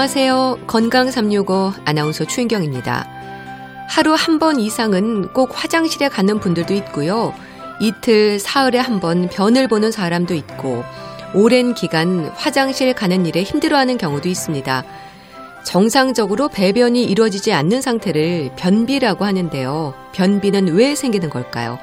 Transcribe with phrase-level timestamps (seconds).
[0.00, 0.60] 안녕하세요.
[0.66, 3.06] 건강 365 아나운서 추인경입니다.
[3.86, 7.34] 하루 한 번 이상은 꼭 화장실에 가는 분들도 있고요.
[7.82, 10.84] 이틀, 사흘에 한 번 변을 보는 사람도 있고,
[11.34, 14.84] 오랜 기간 화장실 가는 일에 힘들어하는 경우도 있습니다.
[15.64, 19.92] 정상적으로 배변이 이루어지지 않는 상태를 변비라고 하는데요.
[20.14, 21.78] 변비는 왜 생기는 걸까요?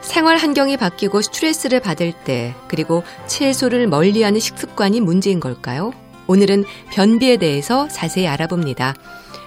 [0.00, 5.92] 생활 환경이 바뀌고 스트레스를 받을 때, 그리고 채소를 멀리하는 식습관이 문제인 걸까요?
[6.28, 8.94] 오늘은 변비에 대해서 자세히 알아봅니다.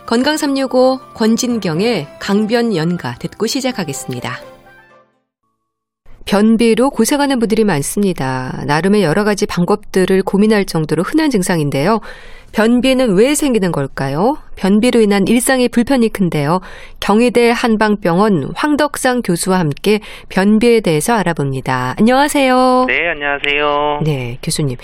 [0.06, 4.40] 건강 365 권진경의 강변 연가 듣고 시작하겠습니다.
[6.26, 8.64] 변비로 고생하는 분들이 많습니다.
[8.68, 12.02] 나름의 여러 가지 방법들을 고민할 정도로 흔한 증상인데요.
[12.52, 14.38] 변비는 왜 생기는 걸까요?
[14.56, 16.60] 변비로 인한 일상의 불편이 큰데요.
[17.00, 21.96] 경희대 한방병원 황덕상 교수와 함께 변비에 대해서 알아봅니다.
[21.98, 22.86] 안녕하세요.
[22.88, 24.00] 네, 안녕하세요.
[24.04, 24.78] 네, 교수님.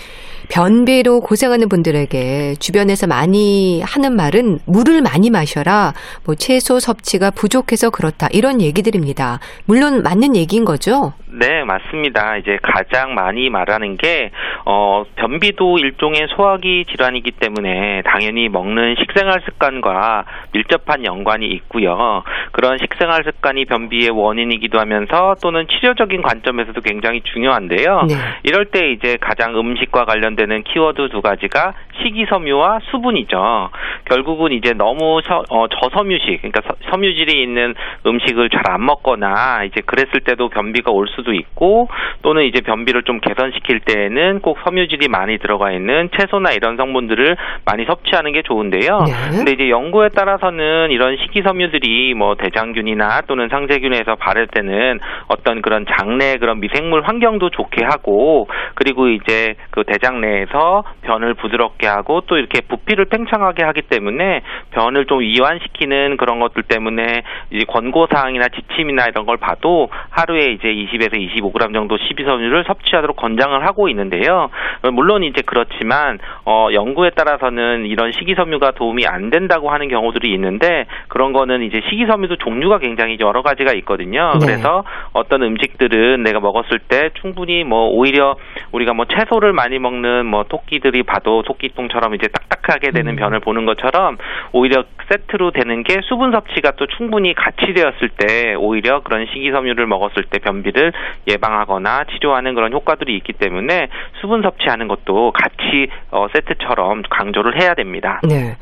[0.48, 5.92] 변비로 고생하는 분들에게 주변에서 많이 하는 말은 물을 많이 마셔라,
[6.24, 9.40] 뭐 채소 섭취가 부족해서 그렇다, 이런 얘기들입니다.
[9.66, 11.14] 물론 맞는 얘기인 거죠?
[11.28, 12.36] 네, 맞습니다.
[12.36, 14.30] 이제 가장 많이 말하는 게,
[14.64, 17.55] 어, 변비도 일종의 소화기 질환이기 때문에
[18.04, 22.22] 당연히 먹는 식생활 습관과 밀접한 연관이 있고요.
[22.52, 28.02] 그런 식생활 습관이 변비의 원인이기도 하면서 또는 치료적인 관점에서도 굉장히 중요한데요.
[28.08, 28.14] 네.
[28.44, 33.70] 이럴 때 이제 가장 음식과 관련되는 키워드 두 가지가 식이섬유와 수분이죠.
[34.04, 37.74] 결국은 이제 너무 서, 어, 저섬유식, 그러니까 서, 섬유질이 있는
[38.06, 41.88] 음식을 잘 안 먹거나 이제 그랬을 때도 변비가 올 수도 있고
[42.20, 47.84] 또는 이제 변비를 좀 개선시킬 때에는 꼭 섬유질이 많이 들어가 있는 채소나 이런 성분들을 많이
[47.84, 49.04] 섭취하는 게 좋은데요.
[49.06, 49.12] 네.
[49.30, 56.36] 근데 이제 연구에 따라서는 이런 식이섬유들이 뭐 대장균이나 또는 상세균에서 바를 때는 어떤 그런 장내
[56.38, 62.60] 그런 미생물 환경도 좋게 하고 그리고 이제 그 대장 내에서 변을 부드럽게 하고 또 이렇게
[62.60, 69.26] 부피를 팽창하게 하기 때문에 변을 좀 이완시키는 그런 것들 때문에 이제 권고 사항이나 지침이나 이런
[69.26, 74.50] 걸 봐도 하루에 이제 20에서 25g 정도 식이섬유를 섭취하도록 권장을 하고 있는데요.
[74.92, 80.86] 물론 이제 그렇지만 어 연구에 따라 서는 이런 식이섬유가 도움이 안 된다고 하는 경우들이 있는데
[81.08, 84.32] 그런 거는 이제 식이섬유도 종류가 굉장히 여러 가지가 있거든요.
[84.40, 84.46] 네.
[84.46, 88.36] 그래서 어떤 음식들은 내가 먹었을 때 충분히 뭐 오히려
[88.72, 93.16] 우리가 뭐 채소를 많이 먹는 뭐 토끼들이 봐도 토끼똥처럼 이제 딱딱하게 되는 음.
[93.16, 94.18] 변을 보는 것처럼
[94.52, 100.24] 오히려 세트로 되는 게 수분 섭취가 또 충분히 같이 되었을 때 오히려 그런 식이섬유를 먹었을
[100.24, 100.92] 때 변비를
[101.28, 103.88] 예방하거나 치료하는 그런 효과들이 있기 때문에
[104.20, 108.20] 수분 섭취하는 것도 같이 어, 세트처럼 강 조를 해야 됩니다.
[108.22, 108.56] 네.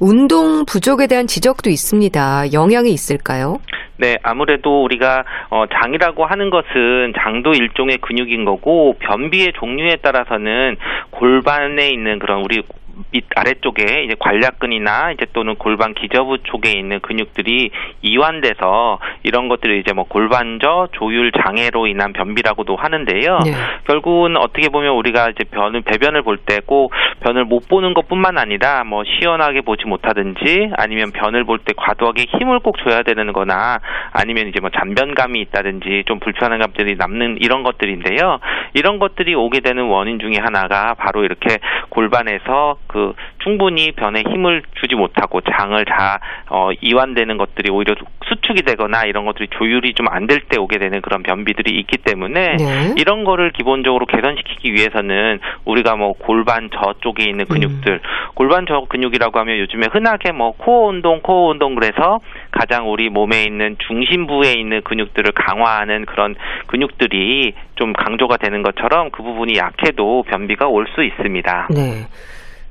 [0.00, 2.52] 운동 부족에 대한 지적도 있습니다.
[2.52, 3.58] 영향이 있을까요?
[3.96, 10.76] 네, 아무래도 우리가 어, 장이라고 하는 것은 장도 일종의 근육인 거고 변비의 종류에 따라서는
[11.10, 12.62] 골반에 있는 그런 우리
[13.10, 17.70] 밑 아래쪽에 이제 관략근이나 이제 또는 골반 기저부 쪽에 있는 근육들이
[18.02, 23.38] 이완돼서 이런 것들을 이제 뭐 골반저 조율 장애로 인한 변비라고도 하는데요.
[23.44, 23.52] 네.
[23.86, 28.84] 결국은 어떻게 보면 우리가 이제 변을 배변을 볼 때 꼭 변을 못 보는 것뿐만 아니라
[28.84, 33.78] 뭐 시원하게 보지 못하든지 아니면 변을 볼 때 과도하게 힘을 꼭 줘야 되는 거나
[34.12, 38.38] 아니면 이제 뭐 잔변감이 있다든지 좀 불편한 감들이 남는 이런 것들인데요.
[38.74, 43.12] 이런 것들이 오게 되는 원인 중에 하나가 바로 이렇게 골반에서 그
[43.42, 47.96] 충분히 변에 힘을 주지 못하고 장을 다 어, 이완되는 것들이 오히려
[48.28, 52.56] 수축이 되거나 이런 것들이 조율이 좀 안 될 때 오게 되는 그런 변비들이 있기 때문에
[52.56, 52.94] 네.
[52.96, 57.98] 이런 거를 기본적으로 개선시키기 위해서는 우리가 뭐 골반 저 쪽에 있는 근육들 음.
[58.34, 62.20] 골반 저 근육이라고 하면 요즘에 흔하게 뭐 코어 운동 코어 운동 그래서
[62.52, 66.36] 가장 우리 몸에 있는 중심부에 있는 근육들을 강화하는 그런
[66.68, 71.68] 근육들이 좀 강조가 되는 것처럼 그 부분이 약해도 변비가 올 수 있습니다.
[71.70, 72.06] 네.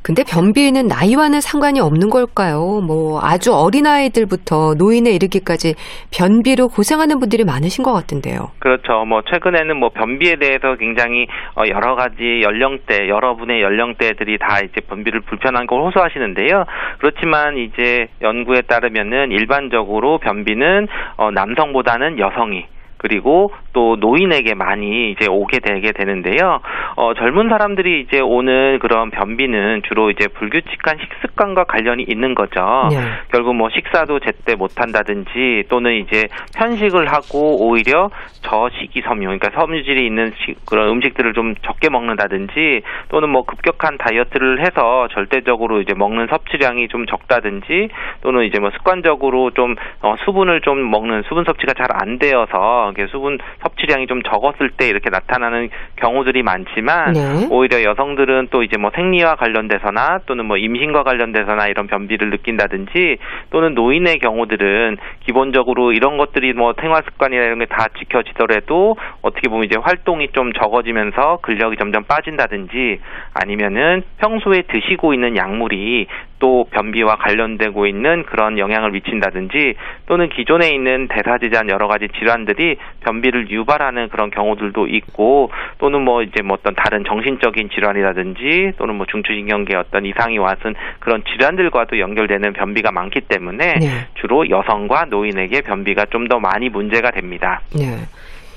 [0.04, 2.82] 근데 변비에는 나이와는 상관이 없는 걸까요?
[2.86, 5.76] 뭐 아주 어린 아이들부터 노인에 이르기까지
[6.12, 8.52] 변비로 고생하는 분들이 많으신 것 같은데요.
[8.60, 9.06] 그렇죠.
[9.06, 15.22] 뭐 최근에는 뭐 변비에 대해서 굉장히 어, 여러 가지 연령대, 여러분의 연령대들이 다 이제 변비를
[15.22, 16.66] 불편한 걸 호소하시는데요.
[17.00, 22.66] 그렇지만 이제 연구에 따르면은 일반적으로 변비는 어, 남성보다는 여성이
[23.04, 26.60] 그리고 또 노인에게 많이 이제 오게 되게 되는데요.
[26.96, 32.88] 어, 젊은 사람들이 이제 오는 그런 변비는 주로 이제 불규칙한 식습관과 관련이 있는 거죠.
[32.92, 32.98] 네.
[33.32, 36.28] 결국 뭐 식사도 제때 못 한다든지 또는 이제
[36.58, 38.10] 편식을 하고 오히려
[38.42, 45.08] 저식이섬유, 그러니까 섬유질이 있는 시, 그런 음식들을 좀 적게 먹는다든지 또는 뭐 급격한 다이어트를 해서
[45.12, 47.90] 절대적으로 이제 먹는 섭취량이 좀 적다든지
[48.22, 53.40] 또는 이제 뭐 습관적으로 좀 어, 수분을 좀 먹는 수분 섭취가 잘 안 되어서 수분
[53.62, 57.48] 섭취량이 좀 적었을 때 이렇게 나타나는 경우들이 많지만 네.
[57.50, 63.18] 오히려 여성들은 또 이제 뭐 생리와 관련돼서나 또는 뭐 임신과 관련돼서나 이런 변비를 느낀다든지
[63.50, 69.66] 또는 노인의 경우들은 기본적으로 이런 것들이 뭐 생활 습관이나 이런 게 다 지켜지더라도 어떻게 보면
[69.66, 73.00] 이제 활동이 좀 적어지면서 근력이 점점 빠진다든지
[73.34, 76.08] 아니면은 평소에 드시고 있는 약물이
[76.44, 79.76] 또 변비와 관련되고 있는 그런 영향을 미친다든지
[80.08, 82.76] 또는 기존에 있는 대사지장 여러 가지 질환들이
[83.06, 89.06] 변비를 유발하는 그런 경우들도 있고 또는 뭐 이제 뭐 어떤 다른 정신적인 질환이라든지 또는 뭐
[89.06, 93.88] 중추신경계 어떤 이상이 왔은 그런 질환들과도 연결되는 변비가 많기 때문에 네.
[94.20, 97.60] 주로 여성과 노인에게 변비가 좀 더 많이 문제가 됩니다.
[97.76, 97.98] 네.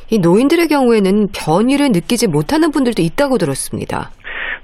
[0.08, 4.10] 이 노인들의 경우에는 변이를 느끼지 못하는 분들도 있다고 들었습니다.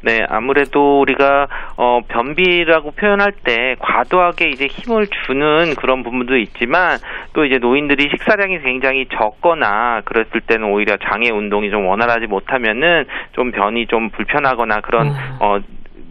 [0.04, 1.46] 네, 아무래도 우리가
[1.76, 6.99] 어 변비라고 표현할 때 과도하게 이제 힘을 주는 그런 부분도 있지만
[7.32, 13.52] 또 이제 노인들이 식사량이 굉장히 적거나 그랬을 때는 오히려 장애 운동이 좀 원활하지 못하면은 좀
[13.52, 15.37] 변이 좀 불편하거나 그런 음.
[15.38, 15.58] 어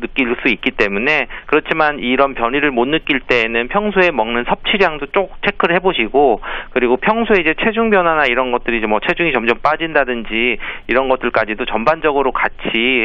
[0.02, 5.76] 느낄 수 있기 때문에 그렇지만 이런 변이를 못 느낄 때에는 평소에 먹는 섭취량도 쭉 체크를
[5.76, 10.58] 해보시고 그리고 평소에 이제 체중 변화나 이런 것들이 이제 뭐 체중이 점점 빠진다든지
[10.88, 12.58] 이런 것들까지도 전반적으로 같이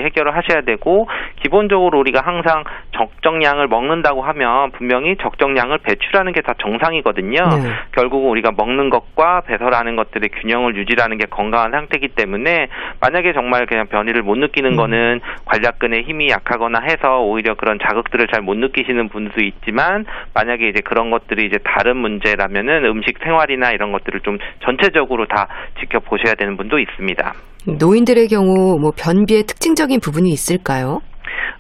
[0.05, 1.07] 해결을 하셔야 되고
[1.43, 7.43] 기본적으로 우리가 항상 적정량을 먹는다고 하면 분명히 적정량을 배출하는 게 다 정상이거든요.
[7.43, 7.71] 네.
[7.91, 12.69] 결국은 우리가 먹는 것과 배설하는 것들의 균형을 유지하는 게 건강한 상태이기 때문에
[13.01, 14.77] 만약에 정말 그냥 변이를 못 느끼는 음.
[14.77, 20.81] 거는 관략근의 힘이 약하거나 해서 오히려 그런 자극들을 잘 못 느끼시는 분도 있지만 만약에 이제
[20.85, 25.49] 그런 것들이 이제 다른 문제라면은 음식 생활이나 이런 것들을 좀 전체적으로 다
[25.81, 27.33] 지켜보셔야 되는 분도 있습니다.
[27.81, 31.01] 노인들의 경우 뭐 변비의 특징적인 부분이 있을까요?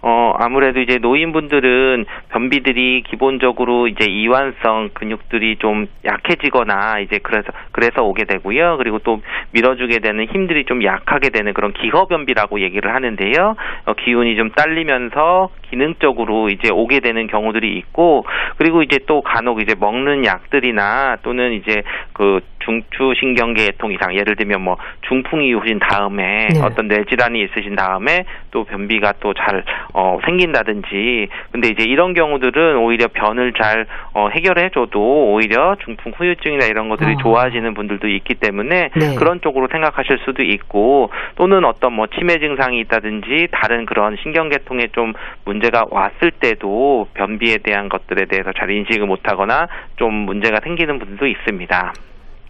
[0.09, 8.23] 어, 아무래도 이제 노인분들은 변비들이 기본적으로 이제 이완성 근육들이 좀 약해지거나 이제 그래서, 그래서 오게
[8.23, 8.77] 되고요.
[8.77, 9.21] 그리고 또
[9.51, 13.57] 밀어주게 되는 힘들이 좀 약하게 되는 그런 기허변비라고 얘기를 하는데요.
[13.87, 18.25] 어, 기운이 좀 딸리면서 기능적으로 이제 오게 되는 경우들이 있고,
[18.59, 21.83] 그리고 이제 또 간혹 이제 먹는 약들이나 또는 이제
[22.13, 24.77] 그 중추신경계통 이상, 예를 들면 뭐
[25.09, 26.61] 중풍이 오신 다음에 네.
[26.63, 29.65] 어떤 뇌질환이 있으신 다음에 또 변비가 또잘
[29.99, 36.67] 어, 생긴다든지 근데 이제 이런 경우들은 오히려 변을 잘 어, 해결해 줘도 오히려 중풍 후유증이나
[36.67, 37.17] 이런 것들이 어.
[37.17, 39.15] 좋아지는 분들도 있기 때문에 네.
[39.19, 45.15] 그런 쪽으로 생각하실 수도 있고 또는 어떤 뭐 치매 증상이 있다든지 다른 그런 신경계통에 좀
[45.47, 49.67] 문제가 왔을 때도 변비에 대한 것들에 대해서 잘 인식을 못하거나
[49.97, 51.93] 좀 문제가 생기는 분들도 있습니다.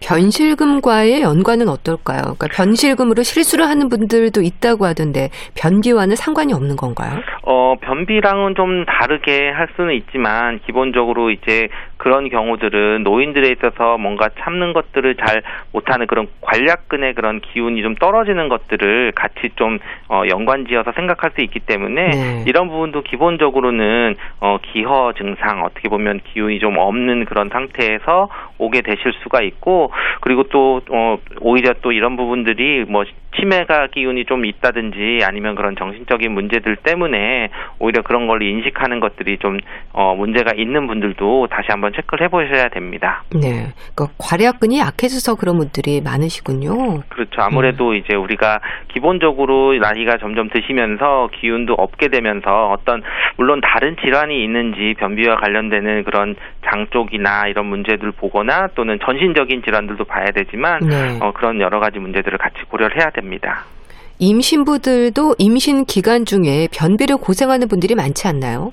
[0.01, 2.21] 변실금과의 연관은 어떨까요?
[2.21, 7.19] 그러니까 변실금으로 실수를 하는 분들도 있다고 하던데 변비와는 상관이 없는 건가요?
[7.49, 14.73] 어, 변비랑은 좀 다르게 할 수는 있지만 기본적으로 이제 그런 경우들은 노인들에 있어서 뭔가 참는
[14.73, 15.41] 것들을 잘
[15.71, 19.79] 못하는 그런 관략근의 그런 기운이 좀 떨어지는 것들을 같이 좀
[20.09, 22.43] 어, 연관지어서 생각할 수 있기 때문에 네.
[22.47, 28.27] 이런 부분도 기본적으로는 어, 기허 증상 어떻게 보면 기운이 좀 없는 그런 상태에서
[28.57, 33.05] 오게 되실 수가 있고 그리고 또 어, 오히려 또 이런 부분들이 뭐
[33.39, 37.36] 치매가 기운이 좀 있다든지 아니면 그런 정신적인 문제들 때문에
[37.79, 39.57] 오히려 그런 걸 인식하는 것들이 좀
[39.93, 43.23] 어, 문제가 있는 분들도 다시 한번 체크를 해보셔야 됩니다.
[43.33, 43.73] 네.
[43.95, 47.01] 그러니까 괄약근이 약해져서 그런 분들이 많으시군요.
[47.09, 47.41] 그렇죠.
[47.41, 53.01] 아무래도 이제 우리가 기본적으로 나이가 점점 드시면서 기운도 없게 되면서 어떤
[53.37, 60.03] 물론 다른 질환이 있는지 변비와 관련되는 그런 장 쪽이나 이런 문제들 보거나 또는 전신적인 질환들도
[60.05, 61.19] 봐야 되지만 네.
[61.21, 63.65] 어, 그런 여러 가지 문제들을 같이 고려를 해야 됩니다.
[64.19, 68.71] 임신부들도 임신 기간 중에 변비를 고생하는 분들이 많지 않나요?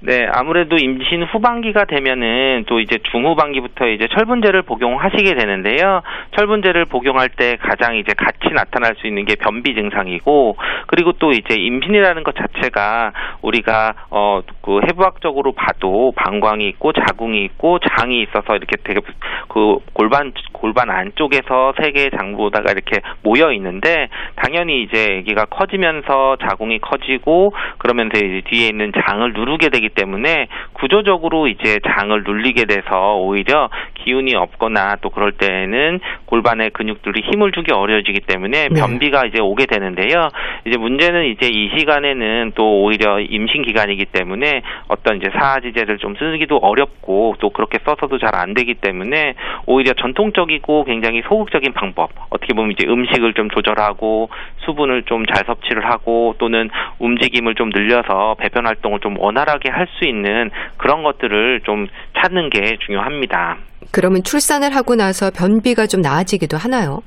[0.00, 6.02] 네, 아무래도 임신 후반기가 되면은 또 이제 중후반기부터 이제 철분제를 복용하시게 되는데요.
[6.36, 11.54] 철분제를 복용할 때 가장 이제 같이 나타날 수 있는 게 변비 증상이고, 그리고 또 이제
[11.54, 13.12] 임신이라는 것 자체가
[13.42, 19.00] 우리가 어 그 해부학적으로 봐도 방광이 있고 자궁이 있고 장이 있어서 이렇게 되게
[19.48, 26.80] 그 골반 골반 안쪽에서 세 개의 장보다가 이렇게 모여 있는데 당연히 이제 아기가 커지면서 자궁이
[26.80, 33.70] 커지고 그러면서 이제 뒤에 있는 장을 누르게 되기 때문에 구조적으로 이제 장을 눌리게 돼서 오히려
[34.04, 38.80] 기운이 없거나 또 그럴 때는 골반의 근육들이 힘을 주기 어려워지기 때문에 네.
[38.80, 40.28] 변비가 이제 오게 되는데요.
[40.66, 46.56] 이제 문제는 이제 이 시간에는 또 오히려 임신 기간이기 때문에 어떤 이제 사지제를 좀 쓰기도
[46.58, 49.34] 어렵고 또 그렇게 써서도 잘 안 되기 때문에
[49.66, 54.28] 오히려 전통적이고 굉장히 소극적인 방법 어떻게 보면 이제 음식을 좀 조절하고
[54.64, 60.04] 수분을 좀 잘 섭취를 하고 또는 움직임을 좀 늘려서 배변 활동을 좀 원활하게 할 수
[60.06, 61.88] 있는 그런 것들을 좀
[62.18, 63.56] 찾는 게 중요합니다.
[63.92, 67.02] 그러면 출산을 하고 나서 변비가 좀 나아지기도 하나요?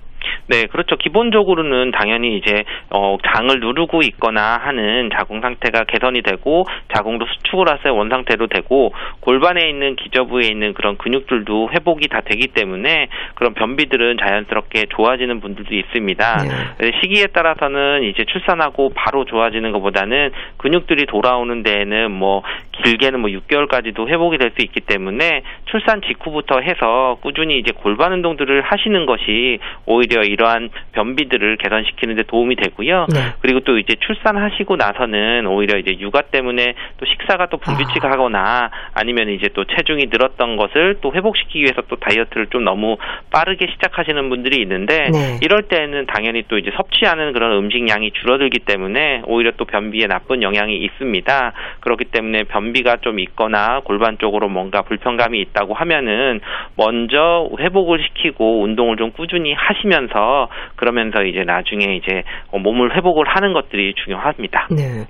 [0.51, 0.97] 네, 그렇죠.
[0.97, 7.87] 기본적으로는 당연히 이제 어, 장을 누르고 있거나 하는 자궁 상태가 개선이 되고 자궁도 수축을 하세
[7.87, 14.87] 원상태로 되고 골반에 있는 기저부에 있는 그런 근육들도 회복이 다 되기 때문에 그런 변비들은 자연스럽게
[14.89, 16.37] 좋아지는 분들도 있습니다.
[16.79, 16.91] 네.
[17.01, 22.43] 시기에 따라서는 이제 출산하고 바로 좋아지는 것보다는 근육들이 돌아오는 데에는 뭐
[22.81, 28.61] 길게는 뭐 6개월까지도 회복이 될 수 있기 때문에 출산 직후부터 해서 꾸준히 이제 골반 운동들을
[28.61, 33.07] 하시는 것이 오히려 이러한 변비들을 개선시키는 데 도움이 되고요.
[33.13, 33.33] 네.
[33.41, 39.03] 그리고 또 이제 출산하시고 나서는 오히려 이제 육아 때문에 또 식사가 또 불규칙하거나 아.
[39.03, 42.97] 니면 이제 또 체중이 늘었던 것을 또 회복시키기 위해서 또 다이어트를 좀 너무
[43.31, 45.39] 빠르게 시작하시는 분들이 있는데 네.
[45.41, 50.77] 이럴 때는 당연히 또 이제 섭취하는 그런 음식량이 줄어들기 때문에 오히려 또 변비에 나쁜 영향이
[50.77, 51.53] 있습니다.
[51.79, 56.39] 그렇기 때문에 변비 가 좀 있거나 골반 쪽으로 뭔가 불편감이 있다고 하면은
[56.77, 63.93] 먼저 회복을 시키고 운동을 좀 꾸준히 하시면서 그러면서 이제 나중에 이제 몸을 회복을 하는 것들이
[64.03, 64.67] 중요합니다.
[64.71, 65.05] 네.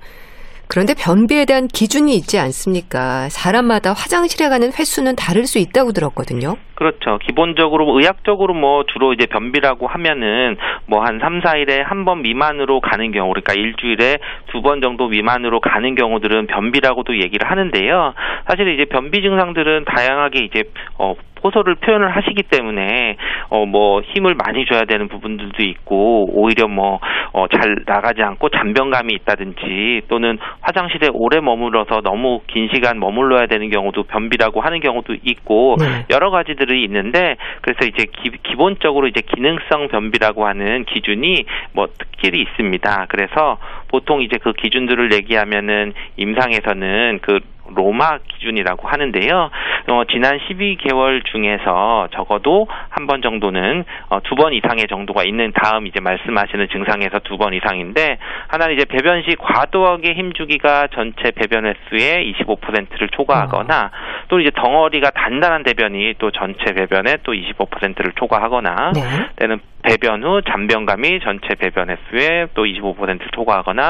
[0.72, 3.28] 그런데 변비에 대한 기준이 있지 않습니까?
[3.28, 6.56] 사람마다 화장실에 가는 횟수는 다를 수 있다고 들었거든요.
[6.76, 7.18] 그렇죠.
[7.18, 13.32] 기본적으로 의학적으로 뭐 주로 이제 변비라고 하면은 뭐한 3, 4일에 한 번 미만으로 가는 경우
[13.32, 14.16] 그러니까 일주일에
[14.50, 18.14] 두 번 정도 미만으로 가는 경우들은 변비라고도 얘기를 하는데요.
[18.48, 20.64] 사실 이제 변비 증상들은 다양하게 이제
[20.98, 23.16] 어 호소를 표현을 하시기 때문에
[23.50, 27.46] 어 뭐 힘을 많이 줘야 되는 부분들도 있고 오히려 뭐잘 어
[27.86, 34.60] 나가지 않고 잔변감이 있다든지 또는 화장실에 오래 머물러서 너무 긴 시간 머물러야 되는 경우도 변비라고
[34.60, 36.04] 하는 경우도 있고 네.
[36.10, 43.06] 여러 가지들이 있는데 그래서 이제 기, 본적으로 이제 기능성 변비라고 하는 기준이 뭐 특질이 있습니다.
[43.08, 43.56] 그래서
[43.92, 47.40] 보통 이제 그 기준들을 얘기하면은 임상에서는 그
[47.74, 49.50] 로마 기준이라고 하는데요.
[49.88, 55.86] 어, 지난 12개월 중에서 적어도 한 번 정도는 어, 두 번 이상의 정도가 있는 다음
[55.86, 58.18] 이제 말씀하시는 증상에서 두 번 이상인데
[58.48, 63.90] 하나는 이제 배변 시 과도하게 힘주기가 전체 배변 횟수의 25%를 초과하거나
[64.28, 69.00] 또 이제 덩어리가 단단한 대변이 또 전체 배변의 또 25%를 초과하거나 네.
[69.36, 73.81] 때는 배변 후 잔변감이 전체 배변 횟수의 또 25%를 초과하거나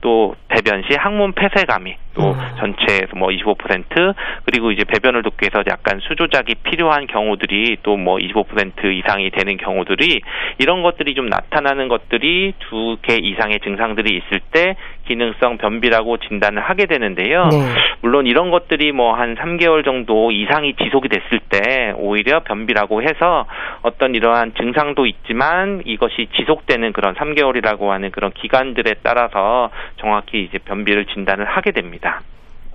[0.00, 2.38] 또 배변 시 항문 폐쇄감이 또 음.
[2.58, 8.84] 전체에서 뭐 25% 그리고 이제 배변을 돕기 위해서 약간 수조작이 필요한 경우들이 또 뭐 25%
[8.84, 10.20] 이상이 되는 경우들이
[10.58, 16.86] 이런 것들이 좀 나타나는 것들이 두 개 이상의 증상들이 있을 때 기능성 변비라고 진단을 하게
[16.86, 17.48] 되는데요.
[17.50, 17.56] 네.
[18.02, 23.46] 물론 이런 것들이 뭐 한 3개월 정도 이상이 지속이 됐을 때 오히려 변비라고 해서
[23.82, 31.06] 어떤 이러한 증상도 있지만 이것이 지속되는 그런 3개월이라고 하는 그런 기간들에 따라서 정확히 이제 변비를
[31.06, 32.07] 진단을 하게 됩니다.
[32.08, 32.24] está.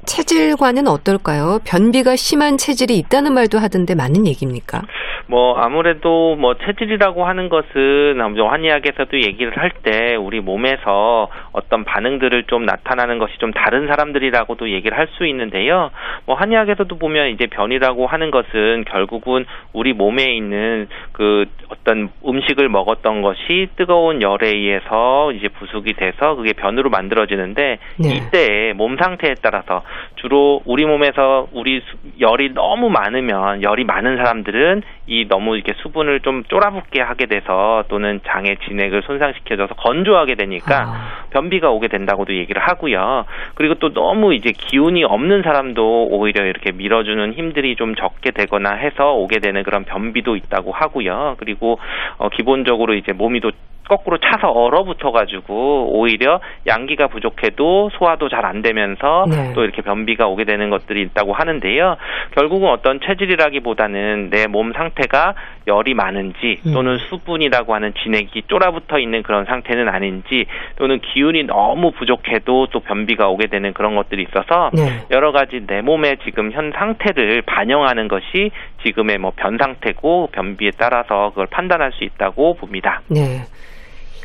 [0.06, 1.60] 체질과는 어떨까요?
[1.66, 4.82] 변비가 심한 체질이 있다는 말도 하던데 맞는 얘기입니까?
[5.28, 12.66] 뭐 아무래도 뭐 체질이라고 하는 것은 한의학에서도 얘기를 할 때 우리 몸에서 어떤 반응들을 좀
[12.66, 15.92] 나타나는 것이 좀 다른 사람들이라고도 얘기를 할 수 있는데요.
[16.26, 23.22] 뭐 한의학에서도 보면 이제 변이라고 하는 것은 결국은 우리 몸에 있는 그 어떤 음식을 먹었던
[23.22, 28.10] 것이 뜨거운 열에 의해서 이제 부숙이 돼서 그게 변으로 만들어지는데 네.
[28.16, 29.84] 이때 몸 상태에 따라서
[30.16, 31.82] 주로 우리 몸에서 우리
[32.20, 38.22] 열이 너무 많으면 열이 많은 사람들은 이 너무 이렇게 수분을 좀 쫄아붙게 하게 돼서 또는
[38.26, 41.26] 장의 진액을 손상시켜줘서 건조하게 되니까 아.
[41.32, 43.26] 변비가 오게 된다고도 얘기를 하고요.
[43.56, 49.14] 그리고 또 너무 이제 기운이 없는 사람도 오히려 이렇게 밀어주는 힘들이 좀 적게 되거나 해서
[49.14, 51.36] 오게 되는 그런 변비도 있다고 하고요.
[51.38, 51.80] 그리고
[52.18, 53.52] 어 기본적으로 이제 몸이 또
[53.88, 59.54] 거꾸로 차서 얼어붙어 가지고 오히려 양기가 부족해도 소화도 잘 안 되면서 네.
[59.54, 61.96] 또 이렇게 변비가 오게 되는 것들이 있다고 하는데요.
[62.36, 65.34] 결국은 어떤 체질이라기보다는 내 몸 상태가
[65.66, 66.74] 열이 많은지 음.
[66.74, 73.30] 또는 수분이라고 하는 진액이 쫄아붙어 있는 그런 상태는 아닌지 또는 기운이 너무 부족해도 또 변비가
[73.30, 75.06] 오게 되는 그런 것들이 있어서 네.
[75.10, 78.52] 여러 가지 내 몸의 지금 현 상태를 반영하는 것이
[78.84, 83.02] 지금의 뭐 변 상태고 변비에 따라서 그걸 판단할 수 있다고 봅니다.
[83.08, 83.42] 네.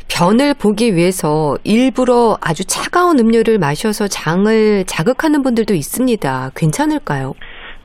[0.09, 6.51] 변을 보기 위해서 일부러 아주 차가운 음료를 마셔서 장을 자극하는 분들도 있습니다.
[6.55, 7.33] 괜찮을까요?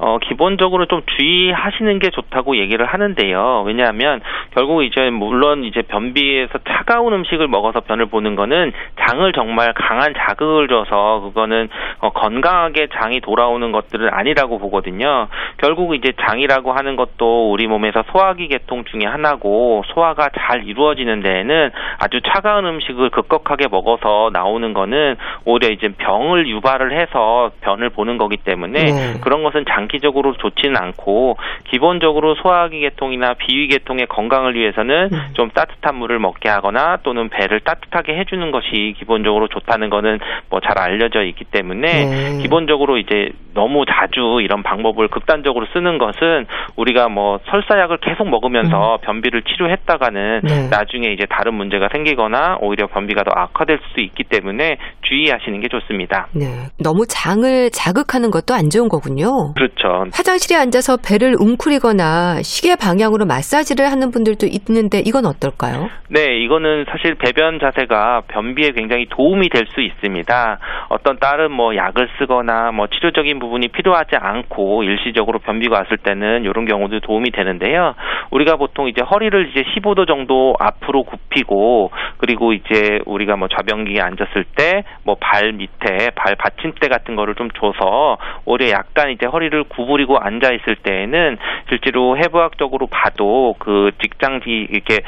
[0.05, 3.63] 어, 기본적으로 좀 주의하시는 게 좋다고 얘기를 하는데요.
[3.65, 4.21] 왜냐하면
[4.51, 10.69] 결국 이제 물론 이제 변비에서 차가운 음식을 먹어서 변을 보는 거는 장을 정말 강한 자극을
[10.69, 11.71] 줘서 그거는
[12.01, 15.29] 어, 건강하게 장이 돌아오는 것들은 아니라고 보거든요.
[15.57, 21.71] 결국 이제 장이라고 하는 것도 우리 몸에서 소화기 계통 중에 하나고 소화가 잘 이루어지는 데에는
[21.99, 28.37] 아주 차가운 음식을 급격하게 먹어서 나오는 거는 오히려 이제 병을 유발을 해서 변을 보는 거기
[28.37, 29.21] 때문에 네.
[29.23, 31.37] 그런 것은 장기 장기적으로 좋지는 않고
[31.71, 35.21] 기본적으로 소화기 계통이나 비위 계통의 건강을 위해서는 음.
[35.35, 40.19] 좀 따뜻한 물을 먹게 하거나 또는 배를 따뜻하게 해주는 것이 기본적으로 좋다는 거는
[40.51, 42.43] 뭐 잘 알려져 있기 때문에 네.
[42.43, 46.47] 기본적으로 이제 너무 자주 이런 방법을 극단적으로 쓰는 것은
[46.77, 48.99] 우리가 뭐 설사약을 계속 먹으면서 음.
[49.03, 50.69] 변비를 치료했다가는 네.
[50.71, 56.27] 나중에 이제 다른 문제가 생기거나 오히려 변비가 더 악화될 수 있기 때문에 주의하시는 게 좋습니다.
[56.33, 56.47] 네.
[56.83, 59.55] 너무 장을 자극하는 것도 안 좋은 거군요.
[59.55, 59.74] 그렇죠.
[60.13, 65.89] 화장실에 앉아서 배를 웅크리거나 시계 방향으로 마사지를 하는 분들도 있는데 이건 어떨까요?
[66.09, 70.59] 네, 이거는 사실 배변 자세가 변비에 굉장히 도움이 될 수 있습니다.
[70.91, 76.67] 어떤 다른 뭐 약을 쓰거나 뭐 치료적인 부분이 필요하지 않고 일시적으로 변비가 왔을 때는 이런
[76.67, 77.95] 경우도 도움이 되는데요.
[78.31, 84.45] 우리가 보통 이제 허리를 이제 15도 정도 앞으로 굽히고 그리고 이제 우리가 뭐 좌변기에 앉았을
[84.57, 90.19] 때 뭐 발 밑에 발 받침대 같은 거를 좀 줘서 오히려 약간 이제 허리를 구부리고
[90.19, 95.01] 앉아 있을 때에는 실제로 해부학적으로 봐도 그 직장지 이렇게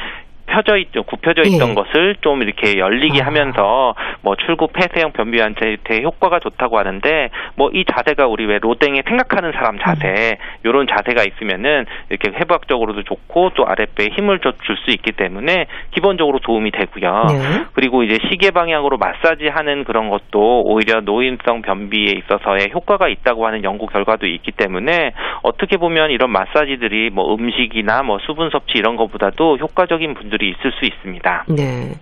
[0.47, 1.75] 펴져 있죠 굽혀져 있던 예.
[1.75, 3.27] 것을 좀 이렇게 열리게 아.
[3.27, 9.53] 하면서 뭐 출구 폐쇄형 변비한테 효과가 좋다고 하는데 뭐 이 자세가 우리 왜 로댕에 생각하는
[9.53, 10.87] 사람 자세 음.
[10.87, 17.25] 자세가 있으면은 이렇게 해부학적으로도 좋고 또 아랫배에 힘을 줄 수 있기 때문에 기본적으로 도움이 되고요.
[17.29, 17.65] 네.
[17.73, 23.65] 그리고 이제 시계 방향으로 마사지 하는 그런 것도 오히려 노인성 변비에 있어서의 효과가 있다고 하는
[23.65, 25.13] 연구 결과도 있기 때문에
[25.43, 30.73] 어떻게 보면 이런 마사지들이 뭐 음식이나 뭐 수분 섭취 이런 것보다도 효과적인 분들 이 있을
[30.79, 31.45] 수 있습니다.
[31.49, 31.95] 네.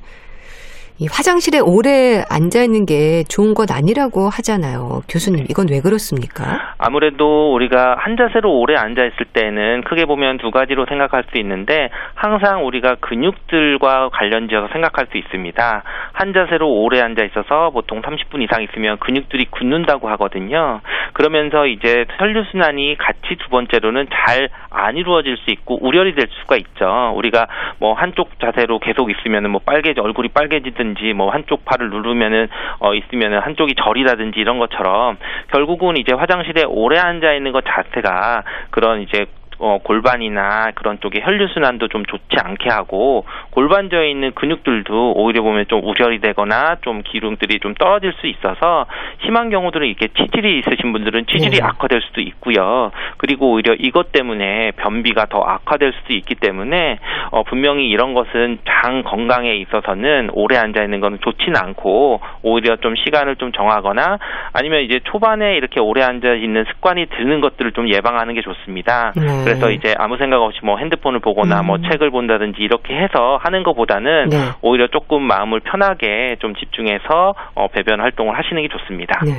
[1.00, 5.02] 이 화장실에 오래 앉아 있는 게 좋은 것 아니라고 하잖아요.
[5.10, 6.74] 교수님, 이건 왜 그렇습니까?
[6.78, 11.90] 아무래도 우리가 한 자세로 오래 앉아 있을 때는 크게 보면 두 가지로 생각할 수 있는데
[12.14, 15.82] 항상 우리가 근육들과 관련지어서 생각할 수 있습니다.
[16.12, 20.80] 한 자세로 오래 앉아 있어서 보통 30분 이상 있으면 근육들이 굳는다고 하거든요.
[21.12, 26.56] 그러면서 이제 혈류 순환이 같이 두 번째로는 잘 안 이루어질 수 있고 우열이 될 수가
[26.56, 27.12] 있죠.
[27.14, 27.46] 우리가
[27.78, 32.48] 뭐 한쪽 자세로 계속 있으면 뭐 빨개지 얼굴이 빨개지든 하 든지 뭐 한쪽 팔을 누르면은
[32.78, 35.16] 어 있으면은 한쪽이 절이라든지 이런 것처럼
[35.48, 39.26] 결국은 이제 화장실에 오래 앉아 있는 것 자체가 그런 이제
[39.58, 45.80] 어, 골반이나 그런 쪽에 혈류순환도 좀 좋지 않게 하고 골반저에 있는 근육들도 오히려 보면 좀
[45.84, 48.86] 우절이 되거나 좀 기름들이 좀 떨어질 수 있어서
[49.24, 51.62] 심한 경우들은 이렇게 치질이 있으신 분들은 치질이 네.
[51.62, 52.90] 악화될 수도 있고요.
[53.16, 56.98] 그리고 오히려 이것 때문에 변비가 더 악화될 수도 있기 때문에
[57.30, 62.94] 어, 분명히 이런 것은 장 건강에 있어서는 오래 앉아 있는 것은 좋지는 않고 오히려 좀
[62.96, 64.18] 시간을 좀 정하거나
[64.52, 69.12] 아니면 이제 초반에 이렇게 오래 앉아 있는 습관이 드는 것들을 좀 예방하는 게 좋습니다.
[69.16, 69.43] 네.
[69.44, 69.72] 그래서 음.
[69.72, 71.82] 이제 아무 생각 없이 뭐 핸드폰을 보거나 뭐 음.
[71.82, 74.36] 뭐 책을 본다든지 이렇게 해서 하는 것보다는 네.
[74.62, 79.20] 오히려 조금 마음을 편하게 좀 집중해서 어, 배변 활동을 하시는 게 좋습니다.
[79.24, 79.32] 네.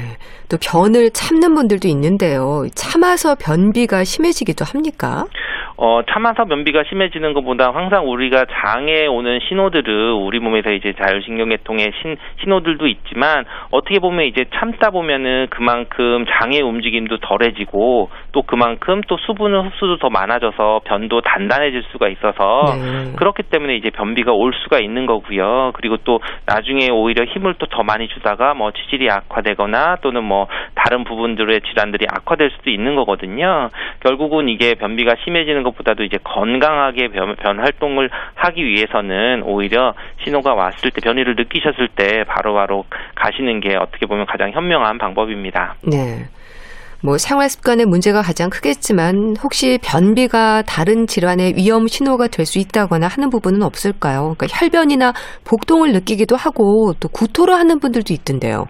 [0.50, 2.66] 또 변을 참는 분들도 있는데요.
[2.76, 5.26] 참아서 변비가 심해지기도 합니까?
[5.78, 12.18] 어, 참아서 변비가 심해지는 것보다 항상 우리가 장에 오는 신호들을 우리 몸에서 이제 자율신경계통의 신,
[12.42, 19.64] 신호들도 있지만 어떻게 보면 이제 참다 보면은 그만큼 장의 움직임도 덜해지고 또 그만큼 또 수분의
[19.64, 23.14] 흡수도 더 많아져서 변도 단단해질 수가 있어서 네.
[23.18, 25.72] 그렇기 때문에 이제 변비가 올 수가 있는 거고요.
[25.76, 31.04] 그리고 또 나중에 오히려 힘을 또 더 많이 주다가 뭐 치질이 악화되거나 또는 뭐 다른
[31.04, 33.70] 부분들의 질환들이 악화될 수도 있는 거거든요.
[34.00, 40.92] 결국은 이게 변비가 심해지는 것보다도 이제 건강하게 변, 변 활동을 하기 위해서는 오히려 신호가 왔을
[40.92, 45.76] 때 변이를 느끼셨을 때 바로 바로 가시는 게 어떻게 보면 가장 현명한 방법입니다.
[45.92, 46.26] 네.
[47.04, 53.08] 뭐 생활 습관의 문제가 가장 크겠지만 혹시 변비가 다른 질환의 위험 신호가 될 수 있다거나
[53.08, 54.34] 하는 부분은 없을까요?
[54.38, 58.66] 그러니까 혈변이나 복통을 느끼기도 하고 또 구토를 하는 분들도 있던데요.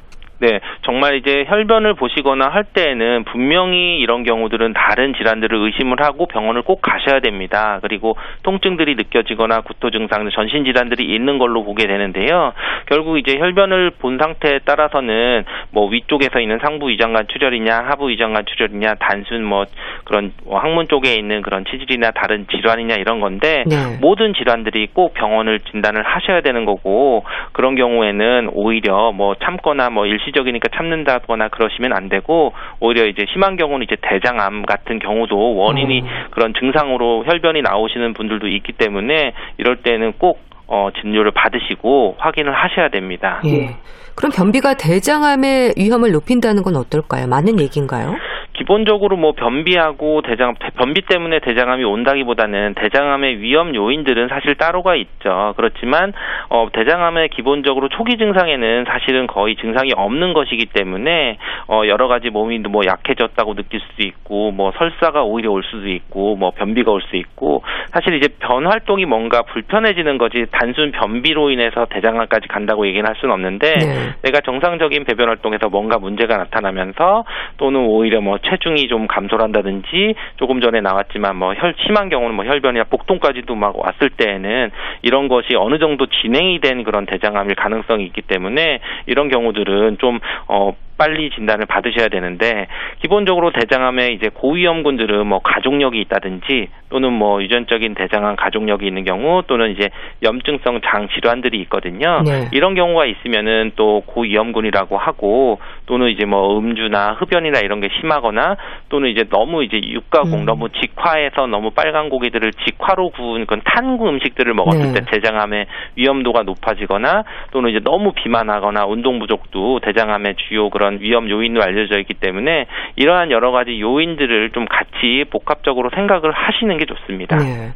[0.46, 6.62] 네, 정말 이제 혈변을 보시거나 할 때에는 분명히 이런 경우들은 다른 질환들을 의심을 하고 병원을
[6.62, 7.80] 꼭 가셔야 됩니다.
[7.82, 12.54] 그리고 통증들이 느껴지거나 구토 증상, 전신 질환들이 있는 걸로 보게 되는데요.
[12.86, 18.96] 결국 이제 혈변을 본 상태에 따라서는 뭐 위쪽에서 있는 상부 위장관 출혈이냐, 하부 위장관 출혈이냐,
[19.00, 19.66] 단순 뭐
[20.04, 23.98] 그런 뭐 항문 쪽에 있는 그런 치질이나 다른 질환이냐 이런 건데 네.
[24.00, 30.20] 모든 질환들이 꼭 병원을 진단을 하셔야 되는 거고 그런 경우에는 오히려 뭐 참거나 뭐 일.
[30.36, 36.08] 일시적이니까 참는다거나 그러시면 안 되고 오히려 이제 심한 경우는 이제 대장암 같은 경우도 원인이 음.
[36.32, 42.90] 그런 증상으로 혈변이 나오시는 분들도 있기 때문에 이럴 때는 꼭 어, 진료를 받으시고 확인을 하셔야
[42.90, 43.42] 됩니다.
[43.46, 43.76] 예.
[44.16, 47.28] 그럼 변비가 대장암의 위험을 높인다는 건 어떨까요?
[47.28, 48.16] 맞는 얘기인가요?
[48.58, 55.54] 기본적으로 뭐 변비하고 대장 변비 때문에 대장암이 온다기보다는 대장암의 위험 요인들은 사실 따로가 있죠.
[55.56, 56.12] 그렇지만
[56.50, 61.38] 어 대장암의 기본적으로 초기 증상에는 사실은 거의 증상이 없는 것이기 때문에
[61.70, 66.36] 어 여러 가지 몸이 뭐 약해졌다고 느낄 수도 있고 뭐 설사가 오히려 올 수도 있고
[66.36, 71.86] 뭐 변비가 올 수 있고 사실 이제 변 활동이 뭔가 불편해지는 거지 단순 변비로 인해서
[71.90, 74.16] 대장암까지 간다고 얘기는 할 수는 없는데 네.
[74.24, 77.24] 내가 정상적인 배변 활동에서 뭔가 문제가 나타나면서
[77.58, 82.86] 또는 오히려 뭐 체중이 좀 감소한다든지 조금 전에 나왔지만 뭐 혈 심한 경우는 뭐 혈변이나
[82.86, 84.72] 복통까지도 막 왔을 때에는
[85.04, 90.74] 이런 것이 어느 정도 진행이 된 그런 대장암일 가능성이 있기 때문에 이런 경우들은 좀 어
[90.98, 92.68] 빨리 진단을 받으셔야 되는데
[93.02, 99.72] 기본적으로 대장암에 이제 고위험군들은 뭐 가족력이 있다든지 또는 뭐 유전적인 대장암 가족력이 있는 경우 또는
[99.72, 99.90] 이제
[100.24, 102.22] 염증성 장 질환들이 있거든요.
[102.24, 102.48] 네.
[102.54, 108.56] 이런 경우가 있으면은 또 고위험군이라고 하고 또는 이제 뭐 음주나 흡연이나 이런 게 심하거나
[108.90, 110.46] 또는 이제 너무 이제 육가공 음.
[110.46, 115.00] 너무 직화해서 너무 빨간 고기들을 직화로 구운 그런 탄구 음식들을 먹었을 네.
[115.00, 115.66] 때 대장암의
[115.98, 121.98] 위험도가 높아지거나 또는 이제 너무 비만하거나 운동 부족도 대장암의 주요 그런 그런 위험 요인으로 알려져
[122.00, 127.38] 있기 때문에 이러한 여러 가지 요인들을 좀 같이 복합적으로 생각을 하시는 게 좋습니다.
[127.38, 127.74] 네.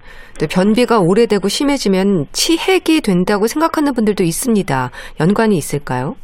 [0.50, 4.92] 변비가 오래되고 심해지면 치핵이 된다고 생각하는 분들도 있습니다.
[5.20, 6.16] 연관이 있을까요?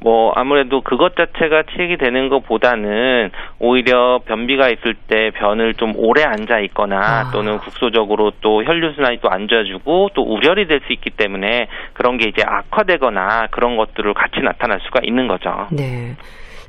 [0.00, 6.60] 뭐 아무래도 그것 자체가 치액이 되는 것보다는 오히려 변비가 있을 때 변을 좀 오래 앉아
[6.60, 7.30] 있거나 아.
[7.32, 12.18] 또는 국소적으로 또 혈류 순환이 또 안 좋아지고 또 우열이 될 수 있기 때문에 그런
[12.18, 15.66] 게 이제 악화되거나 그런 것들을 같이 나타날 수가 있는 거죠.
[15.70, 16.14] 네.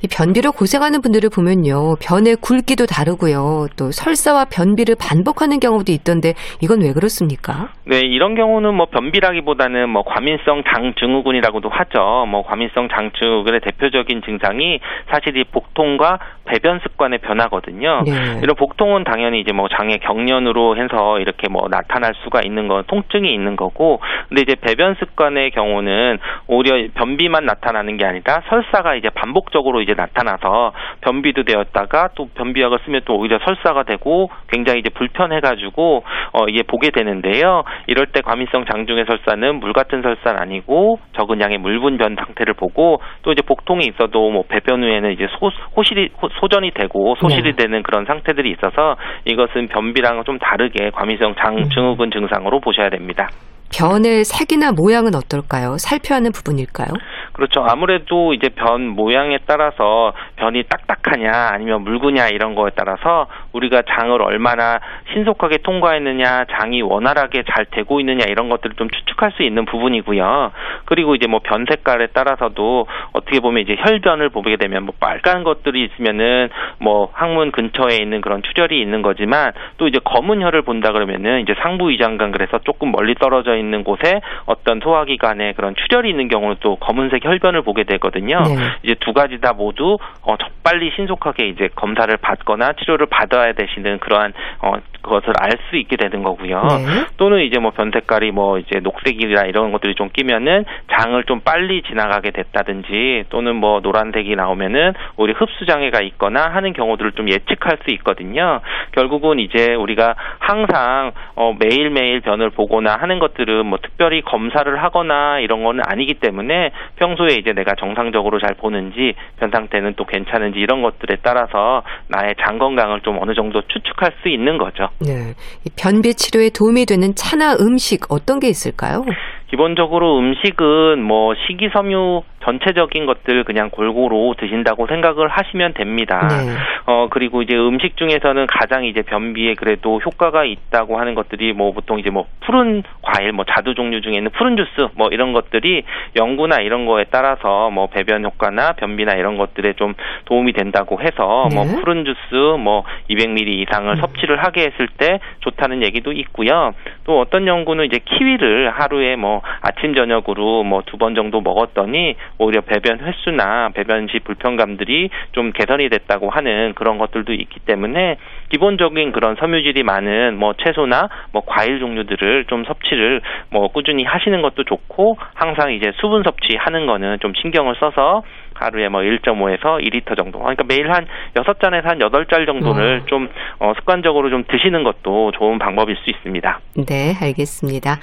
[0.03, 1.95] 이 변비로 고생하는 분들을 보면요.
[2.01, 3.67] 변의 굵기도 다르고요.
[3.77, 7.69] 또 설사와 변비를 반복하는 경우도 있던데 이건 왜 그렇습니까?
[7.85, 12.25] 네, 이런 경우는 뭐 변비라기보다는 뭐 과민성 장 증후군이라고도 하죠.
[12.27, 14.79] 뭐 과민성 장 증후군의 대표적인 증상이
[15.09, 18.03] 사실 이 복통과 배변 습관의 변화거든요.
[18.05, 18.39] 네.
[18.41, 23.33] 이런 복통은 당연히 이제 뭐 장의 경련으로 해서 이렇게 뭐 나타날 수가 있는 건 통증이
[23.33, 29.81] 있는 거고 근데 이제 배변 습관의 경우는 오히려 변비만 나타나는 게 아니라 설사가 이제 반복적으로
[29.85, 36.45] 이제 나타나서 변비도 되었다가 또 변비약을 쓰면 또 오히려 설사가 되고 굉장히 이제 불편해가지고 어
[36.47, 37.63] 이게 보게 되는데요.
[37.87, 43.01] 이럴 때 과민성 장중의 설사는 물 같은 설사는 아니고 적은 양의 물분 변 상태를 보고
[43.21, 47.63] 또 이제 복통이 있어도 뭐 배변 후에는 이제 소, 호실이 소전이 되고 소실이 네.
[47.63, 53.29] 되는 그런 상태들이 있어서 이것은 변비랑은 좀 다르게 과민성 장 증후군 증상으로 보셔야 됩니다.
[53.73, 55.77] 변의 색이나 모양은 어떨까요?
[55.77, 56.89] 살펴야 하는 부분일까요?
[57.33, 57.65] 그렇죠.
[57.67, 64.79] 아무래도 이제 변 모양에 따라서 변이 딱딱하냐 아니면 묽으냐 이런 거에 따라서 우리가 장을 얼마나
[65.13, 70.51] 신속하게 통과했느냐, 장이 원활하게 잘 되고 있느냐 이런 것들을 좀 추측할 수 있는 부분이고요.
[70.85, 75.83] 그리고 이제 뭐 변 색깔에 따라서도 어떻게 보면 이제 혈변을 보게 되면 뭐 빨간 것들이
[75.85, 76.49] 있으면은
[76.79, 81.53] 뭐 항문 근처에 있는 그런 출혈이 있는 거지만 또 이제 검은 혈을 본다 그러면은 이제
[81.61, 86.75] 상부 위장관 그래서 조금 멀리 떨어져 있는 곳에 어떤 소화기관에 그런 출혈이 있는 경우는 또
[86.77, 88.39] 검은색 혈변을 보게 되거든요.
[88.39, 88.55] 네.
[88.83, 94.33] 이제 두 가지 다 모두 어 빨리 신속하게 이제 검사를 받거나 치료를 받아야 되시는 그러한
[94.61, 96.61] 어 그것을 알 수 있게 되는 거고요.
[96.61, 97.05] 네.
[97.17, 101.81] 또는 이제 뭐 변 색깔이 뭐 이제 녹색이나 이런 것들이 좀 끼면은 장을 좀 빨리
[101.83, 107.91] 지나가게 됐다든지 또는 뭐 노란색이 나오면은 우리 흡수 장애가 있거나 하는 경우들을 좀 예측할 수
[107.95, 108.61] 있거든요.
[108.93, 115.39] 결국은 이제 우리가 항상 어 매일매일 변을 보거나 하는 것들 은 뭐 특별히 검사를 하거나
[115.39, 120.81] 이런 거는 아니기 때문에 평소에 이제 내가 정상적으로 잘 보는지 변 상태는 또 괜찮은지 이런
[120.81, 124.89] 것들에 따라서 나의 장 건강을 좀 어느 정도 추측할 수 있는 거죠.
[124.99, 125.33] 네.
[125.77, 129.03] 변비 치료에 도움이 되는 차나 음식 어떤 게 있을까요?
[129.49, 136.27] 기본적으로 음식은 뭐 식이섬유 전체적인 것들 그냥 골고루 드신다고 생각을 하시면 됩니다.
[136.27, 136.53] 네.
[136.85, 141.99] 어 그리고 이제 음식 중에서는 가장 이제 변비에 그래도 효과가 있다고 하는 것들이 뭐 보통
[141.99, 145.83] 이제 뭐 푸른 과일 뭐 자두 종류 중에 있는 푸른 주스 뭐 이런 것들이
[146.15, 149.93] 연구나 이런 거에 따라서 뭐 배변 효과나 변비나 이런 것들에 좀
[150.25, 151.71] 도움이 된다고 해서 뭐 네.
[151.71, 153.95] 뭐 푸른 주스 뭐 200ml 이상을 음.
[153.95, 156.73] 섭취를 하게 했을 때 좋다는 얘기도 있고요.
[157.03, 162.61] 또 어떤 연구는 이제 키위를 하루에 뭐 아침 저녁으로 뭐 두 번 정도 먹었더니 오히려
[162.61, 168.17] 배변 횟수나 배변 시 불편감들이 좀 개선이 됐다고 하는 그런 것들도 있기 때문에
[168.49, 174.63] 기본적인 그런 섬유질이 많은 뭐 채소나 뭐 과일 종류들을 좀 섭취를 뭐 꾸준히 하시는 것도
[174.63, 178.23] 좋고 항상 이제 수분 섭취하는 거는 좀 신경을 써서
[178.55, 180.39] 하루에 뭐 1.5에서 2리터 정도.
[180.39, 183.05] 그러니까 매일 한 6잔에서 한 8짤 정도를 어.
[183.05, 186.59] 좀 어, 습관적으로 좀 드시는 것도 좋은 방법일 수 있습니다.
[186.87, 187.97] 네, 알겠습니다.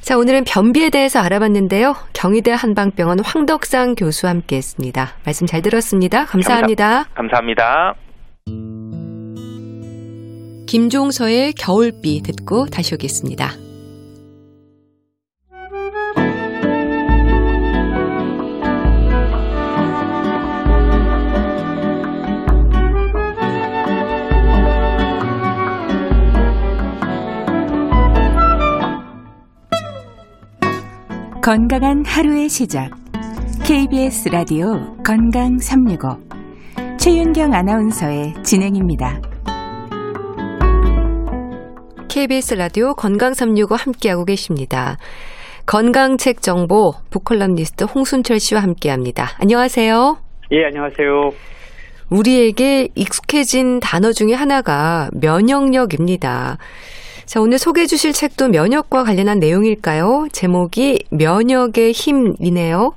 [0.00, 1.94] 자, 오늘은 변비에 대해서 알아봤는데요.
[2.14, 5.14] 경희대 한방병원 황덕상 교수와 함께 했습니다.
[5.24, 6.24] 말씀 잘 들었습니다.
[6.24, 7.04] 감사합니다.
[7.14, 7.94] 감사, 감사합니다.
[10.66, 13.50] 김종서의 겨울비 듣고 다시 오겠습니다.
[31.42, 32.90] 건강한 하루의 시작.
[33.64, 36.18] KBS 라디오 건강 365.
[36.98, 39.22] 최윤경 아나운서의 진행입니다.
[42.10, 44.98] KBS 라디오 건강 365 함께하고 계십니다.
[45.64, 49.30] 건강책 정보 북컬럼니스트 홍순철 씨와 함께합니다.
[49.40, 50.18] 안녕하세요.
[50.52, 51.30] 예, 안녕하세요.
[52.10, 56.58] 우리에게 익숙해진 단어 중에 하나가 면역력입니다.
[57.30, 60.26] 자, 오늘 소개해 주실 책도 면역과 관련한 내용일까요?
[60.32, 62.90] 제목이 면역의 힘이네요.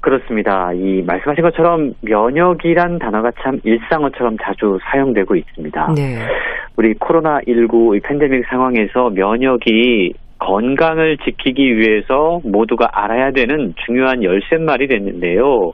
[0.00, 0.72] 그렇습니다.
[0.72, 5.92] 이 말씀하신 것처럼 면역이란 단어가 참 일상어처럼 자주 사용되고 있습니다.
[5.94, 6.16] 네.
[6.78, 15.72] 우리 코로나19 팬데믹 상황에서 면역이 건강을 지키기 위해서 모두가 알아야 되는 중요한 열쇠말이 됐는데요.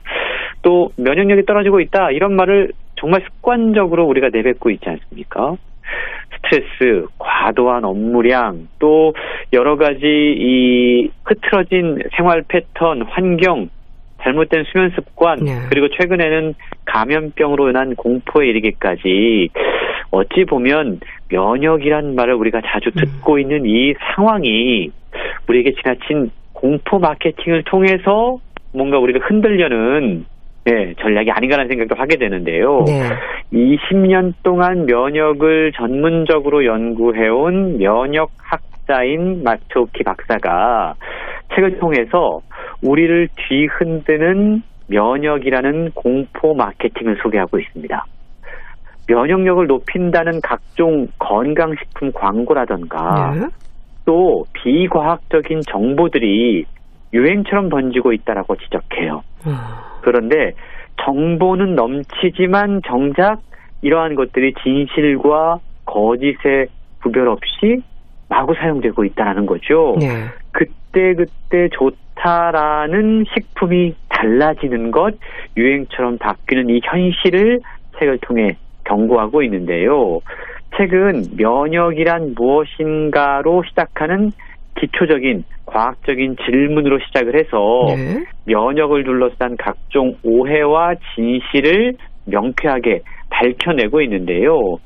[0.63, 5.55] 또 면역력이 떨어지고 있다 이런 말을 정말 습관적으로 우리가 내뱉고 있지 않습니까?
[6.35, 9.13] 스트레스, 과도한 업무량, 또
[9.53, 13.69] 여러 가지 이 흐트러진 생활 패턴, 환경,
[14.21, 15.51] 잘못된 수면 습관, 네.
[15.69, 19.49] 그리고 최근에는 감염병으로 인한 공포에 이르기까지
[20.11, 24.91] 어찌 보면 면역이란 말을 우리가 자주 듣고 있는 이 상황이
[25.47, 28.39] 우리에게 지나친 공포 마케팅을 통해서
[28.73, 30.25] 뭔가 우리를 흔들려는
[30.65, 32.83] 네, 전략이 아닌가라는 생각도 하게 되는데요.
[32.87, 33.09] 네.
[33.53, 40.95] 20년 동안 면역을 전문적으로 연구해온 면역학자인 마초키 박사가
[41.53, 42.39] 책을 통해서
[42.81, 48.03] 우리를 뒤흔드는 면역이라는 공포 마케팅을 소개하고 있습니다.
[49.07, 53.47] 면역력을 높인다는 각종 건강식품 광고라던가 네.
[54.05, 56.65] 또 비과학적인 정보들이
[57.15, 59.23] 유행처럼 번지고 있다라고 지적해요.
[59.45, 59.51] 어,
[60.01, 60.53] 그런데
[61.03, 63.39] 정보는 넘치지만 정작
[63.81, 66.67] 이러한 것들이 진실과 거짓의
[67.01, 67.81] 구별 없이
[68.29, 69.95] 마구 사용되고 있다는 거죠.
[69.99, 70.25] 네.
[70.51, 75.13] 그때 그때 좋다라는 식품이 달라지는 것,
[75.55, 77.59] 유행처럼 바뀌는 이 현실을
[77.99, 80.19] 책을 통해 경고하고 있는데요.
[80.77, 84.31] 책은 면역이란 무엇인가로 시작하는
[84.79, 88.25] 기초적인 과학적인 질문으로 시작을 해서 네.
[88.45, 94.77] 면역을 둘러싼 각종 오해와 진실을 명쾌하게 밝혀내고 있는데요.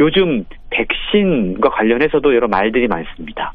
[0.00, 3.52] 요즘 백신과 관련해서도 여러 말들이 많습니다.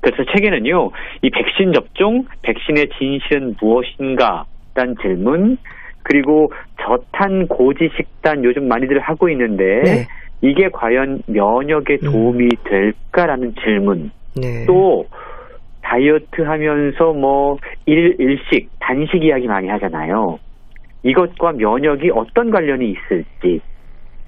[0.00, 0.90] 그래서 책에는요,
[1.22, 4.44] 이 백신 접종, 백신의 진실은 무엇인가?
[4.74, 5.58] 라는 질문,
[6.04, 10.06] 그리고 저탄 고지 식단 요즘 많이들 하고 있는데, 네.
[10.40, 14.66] 이게 과연 면역에 도움이 될까라는 질문, 네.
[14.66, 15.06] 또
[15.82, 20.38] 다이어트 하면서 뭐 일, 일식, 단식 이야기 많이 하잖아요.
[21.02, 23.60] 이것과 면역이 어떤 관련이 있을지,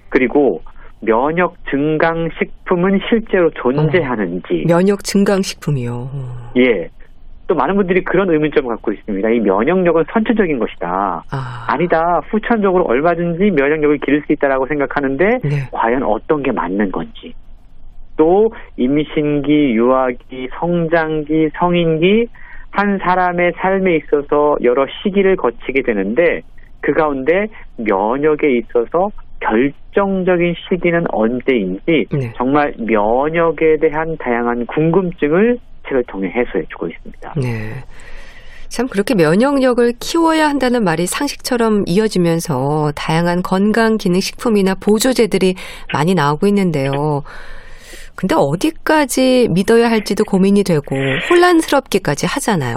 [0.09, 0.63] 그리고
[1.03, 5.93] 면역 증강 식품은 실제로 존재하는지, 면역 증강 식품이요.
[5.93, 6.53] 어.
[6.59, 6.89] 예.
[7.47, 9.29] 또 많은 분들이 그런 의문점을 갖고 있습니다.
[9.29, 11.25] 이 면역력은 선천적인 것이다.
[11.33, 11.67] 아.
[11.69, 12.21] 아니다.
[12.31, 15.69] 후천적으로 얼마든지 면역력을 기를 수 있다라고 생각하는데 네.
[15.73, 17.35] 과연 어떤 게 맞는 건지.
[18.21, 22.27] 또 임신기, 유아기, 성장기, 성인기
[22.71, 26.43] 한 사람의 삶에 있어서 여러 시기를 거치게 되는데
[26.83, 27.47] 그 가운데
[27.79, 29.09] 면역에 있어서
[29.41, 32.33] 결정적인 시기는 언제인지 네.
[32.37, 35.57] 정말 면역에 대한 다양한 궁금증을
[35.89, 37.33] 책을 통해 해소해 주고 있습니다.
[37.41, 37.73] 네.
[38.69, 45.55] 참 그렇게 면역력을 키워야 한다는 말이 상식처럼 이어지면서 다양한 건강 기능 식품이나 보조제들이
[45.95, 47.23] 많이 나오고 있는데요.
[48.21, 50.95] 근데 어디까지 믿어야 할지도 고민이 되고
[51.31, 52.77] 혼란스럽기까지 하잖아요.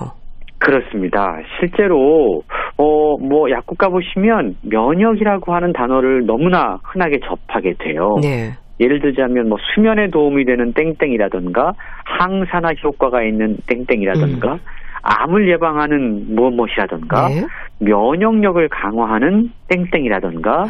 [0.57, 1.35] 그렇습니다.
[1.59, 2.41] 실제로
[2.77, 8.17] 어 뭐 약국 가 보시면 면역이라고 하는 단어를 너무나 흔하게 접하게 돼요.
[8.21, 8.51] 네.
[8.79, 11.73] 예를 들자면 뭐 수면에 도움이 되는 땡땡이라든가
[12.05, 14.57] 항산화 효과가 있는 땡땡이라든가
[15.03, 17.45] 암을 예방하는 무엇 무엇이라든가 네.
[17.79, 20.67] 면역력을 강화하는 땡땡이라든가 아,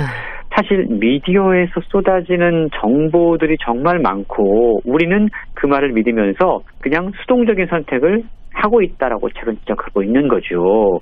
[0.55, 9.29] 사실 미디어에서 쏟아지는 정보들이 정말 많고 우리는 그 말을 믿으면서 그냥 수동적인 선택을 하고 있다라고
[9.29, 10.99] 책은 지적하고 있는 거죠.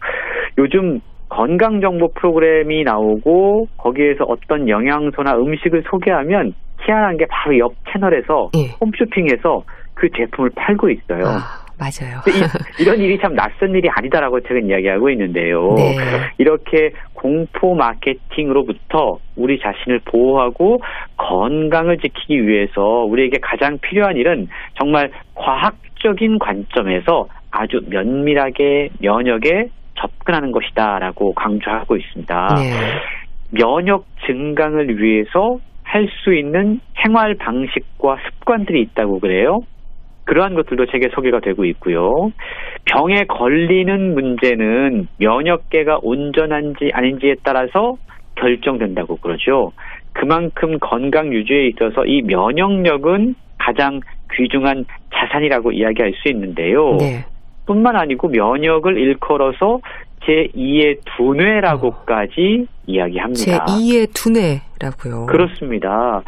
[0.57, 8.49] 요즘 건강 정보 프로그램이 나오고 거기에서 어떤 영양소나 음식을 소개하면 희한한 게 바로 옆 채널에서
[8.57, 8.75] 예.
[8.81, 9.63] 홈쇼핑에서
[9.93, 11.23] 그 제품을 팔고 있어요.
[11.25, 12.21] 아, 맞아요.
[12.27, 15.73] 이, 런 일이 참 낯선 일이 아니다라고 책은 이야기하고 있는데요.
[15.75, 15.95] 네.
[16.37, 20.79] 이렇게 공포 마케팅으로부터 우리 자신을 보호하고
[21.17, 24.47] 건강을 지키기 위해서 우리에게 가장 필요한 일은
[24.79, 32.47] 정말 과학적인 관점에서 아주 면밀하게 면역에 접근하는 것이다라고 강조하고 있습니다.
[32.57, 33.59] 네.
[33.59, 39.59] 면역 증강을 위해서 할 수 있는 생활 방식과 습관들이 있다고 그래요.
[40.31, 42.31] 그러한 것들도 책에 소개가 되고 있고요.
[42.85, 47.97] 병에 걸리는 문제는 면역계가 온전한지 아닌지에 따라서
[48.35, 49.73] 결정된다고 그러죠.
[50.13, 53.99] 그만큼 건강 유지에 있어서 이 면역력은 가장
[54.33, 56.95] 귀중한 자산이라고 이야기할 수 있는데요.
[56.97, 57.25] 네.
[57.67, 59.81] 뿐만 아니고 면역을 일컬어서
[60.25, 63.65] 제2의 두뇌라고까지 이야기합니다.
[63.65, 65.25] 제2의 두뇌라고요.
[65.27, 66.21] 그렇습니다.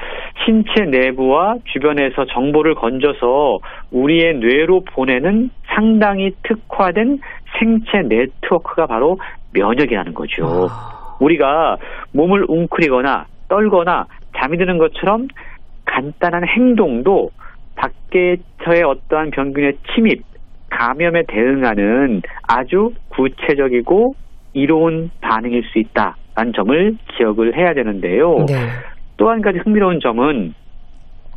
[0.45, 3.59] 신체 내부와 주변에서 정보를 건져서
[3.91, 7.19] 우리의 뇌로 보내는 상당히 특화된
[7.59, 9.17] 생체 네트워크가 바로
[9.53, 10.67] 면역이라는 거죠.
[10.69, 11.17] 아.
[11.19, 11.77] 우리가
[12.11, 15.27] 몸을 웅크리거나 떨거나 잠이 드는 것처럼
[15.85, 17.29] 간단한 행동도
[17.75, 20.23] 밖에서의 어떠한 병균의 침입,
[20.77, 24.13] 감염에 대응하는 아주 구체적이고
[24.53, 28.45] 이로운 반응일 수 있다라는 점을 기억을 해야 되는데요.
[28.47, 28.55] 네.
[29.17, 30.53] 또한 가지 흥미로운 점은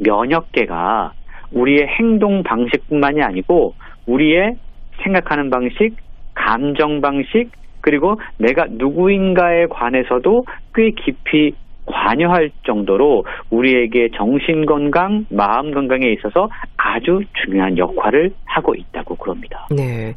[0.05, 1.13] 면역계가
[1.53, 3.75] 우리의 행동 방식뿐만이 아니고
[4.07, 4.57] 우리의
[5.03, 5.97] 생각하는 방식,
[6.35, 10.45] 감정 방식, 그리고 내가 누구인가에 관해서도
[10.75, 11.55] 꽤 깊이
[11.87, 19.67] 관여할 정도로 우리에게 정신 건강, 마음 건강에 있어서 아주 중요한 역할을 하고 있다고 그럽니다.
[19.71, 20.15] 네.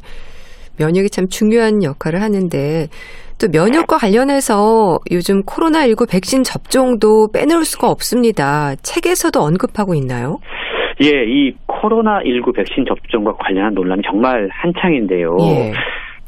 [0.78, 2.86] 면역이 참 중요한 역할을 하는데
[3.40, 8.74] 또 면역과 관련해서 요즘 코로나19 백신 접종도 빼놓을 수가 없습니다.
[8.76, 10.38] 책에서도 언급하고 있나요?
[11.02, 15.36] 예, 이 코로나19 백신 접종과 관련한 논란이 정말 한창인데요.
[15.40, 15.72] 예.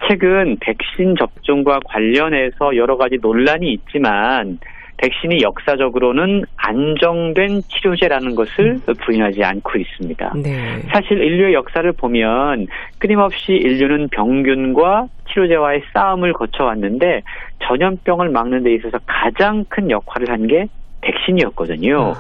[0.09, 4.59] 최근 백신 접종과 관련해서 여러 가지 논란이 있지만
[5.03, 10.33] 백신이 역사적으로는 안정된 치료제라는 것을 부인하지 않고 있습니다.
[10.43, 10.79] 네.
[10.93, 12.69] 사실 인류의 역사를 보면
[13.01, 17.23] 끊임없이 인류는 병균과 치료제와의 싸움을 거쳐왔는데
[17.67, 20.67] 전염병을 막는 데 있어서 가장 큰 역할을 한 게
[21.03, 21.99] 백신이었거든요.
[21.99, 22.13] 어.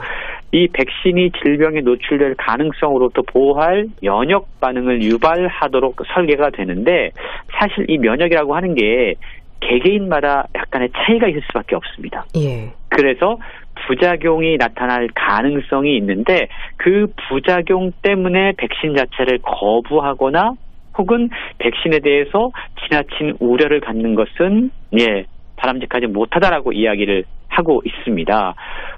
[0.53, 7.11] 이 백신이 질병에 노출될 가능성으로부터 보호할 면역 반응을 유발하도록 설계가 되는데
[7.59, 9.15] 사실 이 면역이라고 하는 게
[9.69, 12.25] 개개인마다 약간의 차이가 있을 수밖에 없습니다.
[12.37, 12.73] 예.
[12.89, 13.39] 그래서
[13.87, 20.53] 부작용이 나타날 가능성이 있는데 그 부작용 때문에 백신 자체를 거부하거나
[20.99, 22.51] 혹은 백신에 대해서
[22.83, 25.25] 지나친 우려를 갖는 것은 예
[25.57, 28.55] 바람직하지 못하다라고 이야기를 하고 있습니다.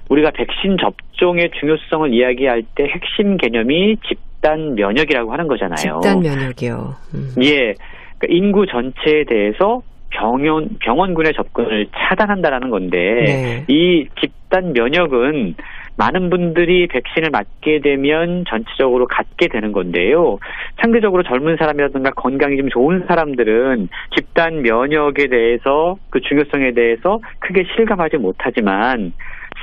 [0.09, 5.99] 우리가 백신 접종의 중요성을 이야기할 때 핵심 개념이 집단 면역이라고 하는 거잖아요.
[6.01, 6.95] 집단 면역이요.
[7.13, 7.43] 음.
[7.43, 7.73] 예,
[8.17, 9.81] 그러니까 인구 전체에 대해서
[10.15, 13.65] 병원 병원군의 접근을 차단한다라는 건데 네.
[13.67, 15.55] 이 집단 면역은
[15.97, 20.39] 많은 분들이 백신을 맞게 되면 전체적으로 갖게 되는 건데요.
[20.81, 28.17] 상대적으로 젊은 사람이라든가 건강이 좀 좋은 사람들은 집단 면역에 대해서 그 중요성에 대해서 크게 실감하지
[28.17, 29.13] 못하지만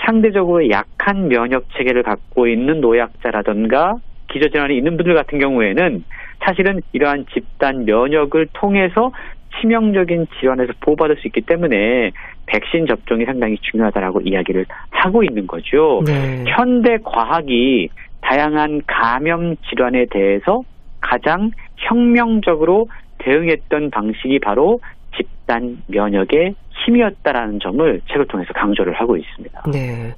[0.07, 3.97] 상대적으로 약한 면역 체계를 갖고 있는 노약자라든가
[4.33, 6.05] 기저질환이 있는 분들 같은 경우에는
[6.45, 9.13] 사실은 이러한 집단 면역을 통해서
[9.61, 12.11] 치명적인 질환에서 보호받을 수 있기 때문에
[12.47, 16.03] 백신 접종이 상당히 중요하다라고 이야기를 하고 있는 거죠.
[16.07, 16.45] 네.
[16.47, 17.89] 현대 과학이
[18.21, 20.63] 다양한 감염 질환에 대해서
[21.01, 22.89] 가장 혁명적으로
[23.19, 24.81] 대응했던 방식이 바로
[25.17, 29.63] 집단 면역의 힘이었다라는 점을 책을 통해서 강조를 하고 있습니다.
[29.73, 30.15] 네.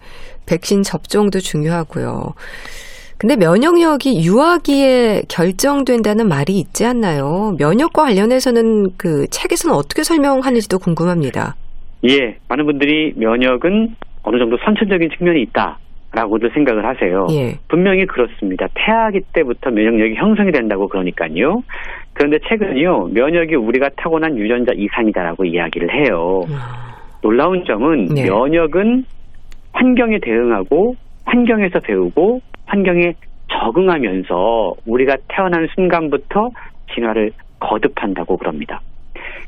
[0.46, 2.34] 백신 접종도 중요하고요.
[3.24, 7.56] 근데 면역력이 유아기에 결정된다는 말이 있지 않나요?
[7.58, 11.54] 면역과 관련해서는 그 책에서는 어떻게 설명하는지도 궁금합니다.
[12.06, 15.78] 예, 많은 분들이 면역은 어느 정도 선천적인 측면이 있다
[16.12, 17.26] 라고도 생각을 하세요.
[17.30, 17.54] 예.
[17.68, 18.66] 분명히 그렇습니다.
[18.74, 21.62] 태아기 때부터 면역력이 형성이 된다고 그러니까요.
[22.12, 26.42] 그런데 최근요, 면역이 우리가 타고난 유전자 이상이다라고 이야기를 해요.
[26.52, 28.28] 아, 놀라운 점은 네.
[28.28, 29.06] 면역은
[29.72, 33.14] 환경에 대응하고 환경에서 배우고 환경에
[33.48, 36.50] 적응하면서 우리가 태어난 순간부터
[36.94, 38.80] 진화를 거듭한다고 그럽니다.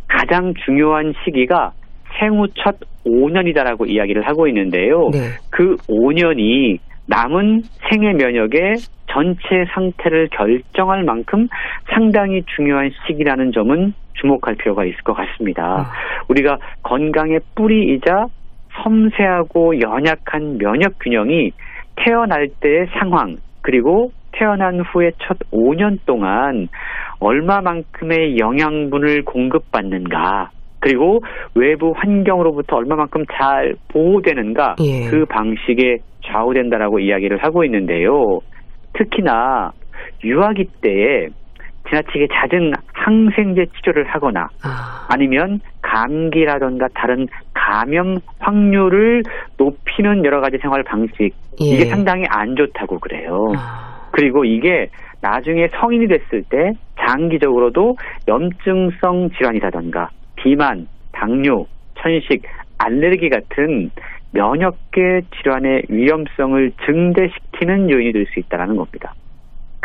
[0.09, 1.73] 가장 중요한 시기가
[2.19, 5.11] 생후 첫 5년이다라고 이야기를 하고 있는데요.
[5.13, 5.19] 네.
[5.51, 8.75] 그 5년이 남은 생애 면역의
[9.09, 11.47] 전체 상태를 결정할 만큼
[11.93, 15.63] 상당히 중요한 시기라는 점은 주목할 필요가 있을 것 같습니다.
[15.63, 15.93] 아.
[16.29, 18.27] 우리가 건강의 뿌리이자
[18.83, 21.53] 섬세하고 연약한 면역 균형이
[21.97, 26.69] 태어날 때의 상황 그리고 태어난 후에 첫 5년 동안
[27.21, 31.21] 얼마만큼의 영양분을 공급받는가 그리고
[31.55, 35.11] 외부 환경으로부터 얼마만큼 잘 보호되는가 예.
[35.11, 38.41] 그 방식에 좌우된다라고 이야기를 하고 있는데요.
[38.93, 39.73] 특히나
[40.25, 41.29] 유아기 때에
[41.89, 49.23] 지나치게 잦은 항생제 치료를 하거나 아, 아니면 감기라던가 다른 감염 확률을
[49.57, 51.31] 높이는 여러 가지 생활 방식
[51.61, 51.65] 예.
[51.65, 53.53] 이게 상당히 안 좋다고 그래요.
[53.57, 54.89] 아, 그리고 이게
[55.21, 57.97] 나중에 성인이 됐을 때 장기적으로도
[58.29, 61.67] 염증성 질환이라던가 비만, 당뇨,
[61.99, 62.43] 천식,
[62.79, 63.91] 알레르기 같은
[64.33, 69.15] 면역계 질환의 위험성을 증대시키는 요인이 될 수 있다는 겁니다.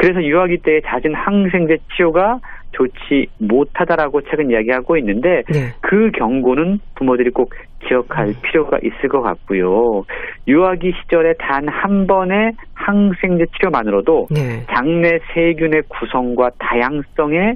[0.01, 2.39] 그래서 유아기 때의 잦은 항생제 치료가
[2.71, 5.73] 좋지 못하다라고 최근 이야기하고 있는데 네.
[5.81, 7.53] 그 경고는 부모들이 꼭
[7.87, 10.03] 기억할 필요가 있을 것 같고요.
[10.47, 14.65] 유아기 시절에 단 한 번의 항생제 치료만으로도 네.
[14.73, 17.53] 장내 세균의 구성과 다양성에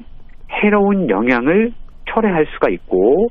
[0.52, 1.72] 해로운 영향을
[2.06, 3.30] 초래할 수가 있고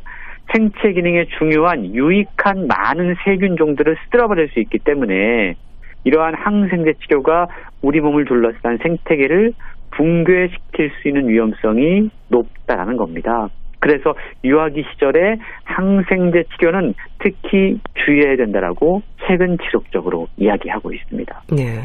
[0.52, 5.54] 생체 기능에 중요한 유익한 많은 세균 종들을 쓸어버릴 수 있기 때문에
[6.04, 7.48] 이러한 항생제 치료가
[7.82, 9.52] 우리 몸을 둘러싼 생태계를
[9.90, 13.48] 붕괴시킬 수 있는 위험성이 높다라는 겁니다.
[13.84, 21.42] 그래서 유아기 시절에 항생제 치료는 특히 주의해야 된다라고 최근 지속적으로 이야기하고 있습니다.
[21.52, 21.80] 네.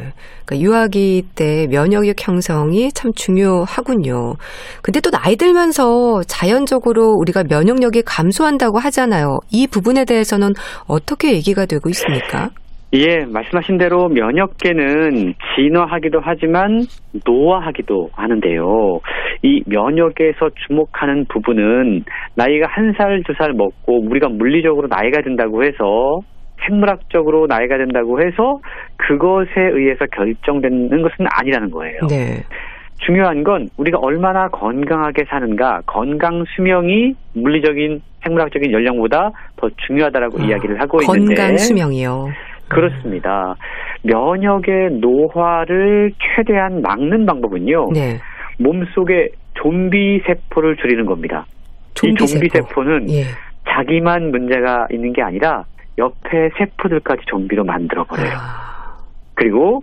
[0.46, 4.36] 그러니까 유아기 때 면역력 형성이 참 중요하군요.
[4.82, 9.40] 근데 또 나이 들면서 자연적으로 우리가 면역력이 감소한다고 하잖아요.
[9.52, 10.54] 이 부분에 대해서는
[10.88, 12.50] 어떻게 얘기가 되고 있습니까?
[12.94, 16.82] 예, 말씀하신 대로 면역계는 진화하기도 하지만
[17.26, 19.00] 노화하기도 하는데요.
[19.44, 22.04] 이 면역에서 주목하는 부분은
[22.36, 26.20] 나이가 한 살, 두 살 먹고 우리가 물리적으로 나이가 든다고 해서
[26.66, 28.60] 생물학적으로 나이가 된다고 해서
[28.98, 32.00] 그것에 의해서 결정되는 것은 아니라는 거예요.
[32.10, 32.44] 네.
[33.06, 41.00] 중요한 건 우리가 얼마나 건강하게 사는가, 건강 수명이 물리적인 생물학적인 연령보다 더 중요하다라고 이야기를 하고
[41.02, 42.28] 있는데 건강 수명이요.
[42.70, 43.56] 그렇습니다.
[44.04, 47.90] 면역의 노화를 최대한 막는 방법은요.
[47.94, 48.20] 네.
[48.60, 51.46] 몸속에 좀비 세포를 줄이는 겁니다.
[51.96, 52.68] 좀비 이 좀비 세포.
[52.68, 53.24] 세포는 예.
[53.68, 55.64] 자기만 문제가 있는 게 아니라
[55.98, 58.32] 옆에 세포들까지 좀비로 만들어 버려요.
[58.36, 58.98] 아,
[59.36, 59.82] 그리고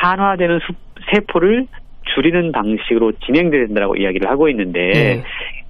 [0.00, 0.72] 산화되는 수-
[1.12, 1.66] 세포를
[2.14, 5.22] 줄이는 방식으로 진행된다고 이야기를 하고 있는데 네.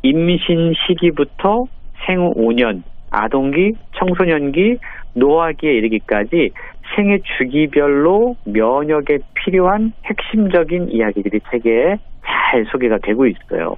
[0.02, 1.64] 임신 시기부터
[2.06, 4.76] 생후 5년, 아동기, 청소년기,
[5.14, 6.50] 노화기에 이르기까지
[6.96, 13.76] 생애 주기별로 면역에 필요한 핵심적인 이야기들이 책에 잘 소개가 되고 있어요.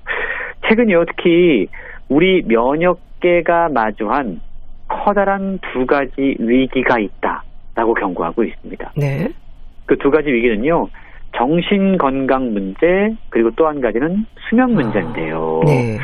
[0.69, 1.67] 최근에 특히
[2.09, 4.41] 우리 면역계가 마주한
[4.89, 8.93] 커다란 두 가지 위기가 있다라고 경고하고 있습니다.
[8.97, 9.29] 네.
[9.87, 10.87] 그 두 가지 위기는요.
[11.37, 15.61] 정신 건강 문제 그리고 또 한 가지는 수면 문제인데요.
[15.67, 15.99] 네.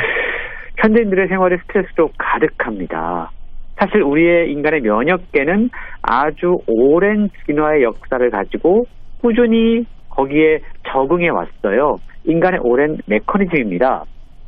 [0.79, 3.31] 현대인들의 생활에 스트레스도 가득합니다.
[3.79, 5.71] 사실 우리의 인간의 면역계는
[6.03, 8.85] 아주 오랜 진화의 역사를 가지고
[9.21, 10.59] 꾸준히 거기에
[10.89, 11.97] 적응해 왔어요.
[12.25, 14.05] 인간의 오랜 메커니즘입니다.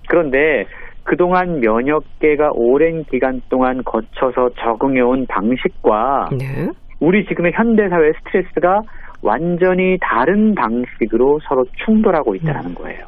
[0.08, 0.64] 그런데
[1.04, 6.68] 그동안 면역계가 오랜 기간 동안 거쳐서 적응해 온 방식과 네.
[7.00, 8.80] 우리 지금의 현대 사회의 스트레스가
[9.22, 13.06] 완전히 다른 방식으로 서로 충돌하고 있다는 거예요.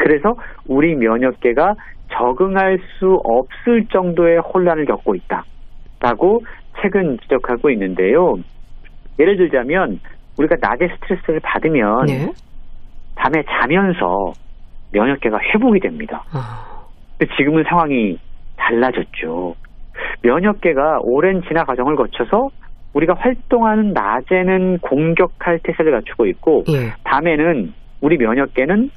[0.00, 0.34] 그래서
[0.66, 1.74] 우리 면역계가
[2.12, 6.40] 적응할 수 없을 정도의 혼란을 겪고 있다라고
[6.80, 8.34] 최근 지적하고 있는데요.
[9.18, 10.00] 예를 들자면
[10.38, 12.32] 우리가 낮에 스트레스를 받으면 네.
[13.14, 14.32] 밤에 자면서
[14.92, 16.24] 면역계가 회복이 됩니다.
[16.32, 16.86] 아,
[17.18, 18.18] 근데 지금은 상황이
[18.56, 19.54] 달라졌죠.
[20.22, 22.48] 면역계가 오랜 진화 과정을 거쳐서
[22.94, 26.94] 우리가 활동하는 낮에는 공격할 태세를 갖추고 있고 예.
[27.04, 28.90] 밤에는 우리 면역계는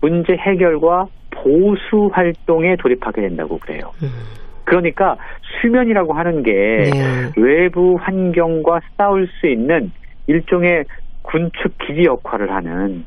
[0.00, 3.92] 문제 해결과 보수 활동에 돌입하게 된다고 그래요.
[4.02, 4.08] 음,
[4.64, 5.16] 그러니까
[5.60, 7.32] 수면이라고 하는 게 네.
[7.36, 9.90] 외부 환경과 싸울 수 있는
[10.26, 10.84] 일종의
[11.22, 13.04] 군축 기지 역할을 하는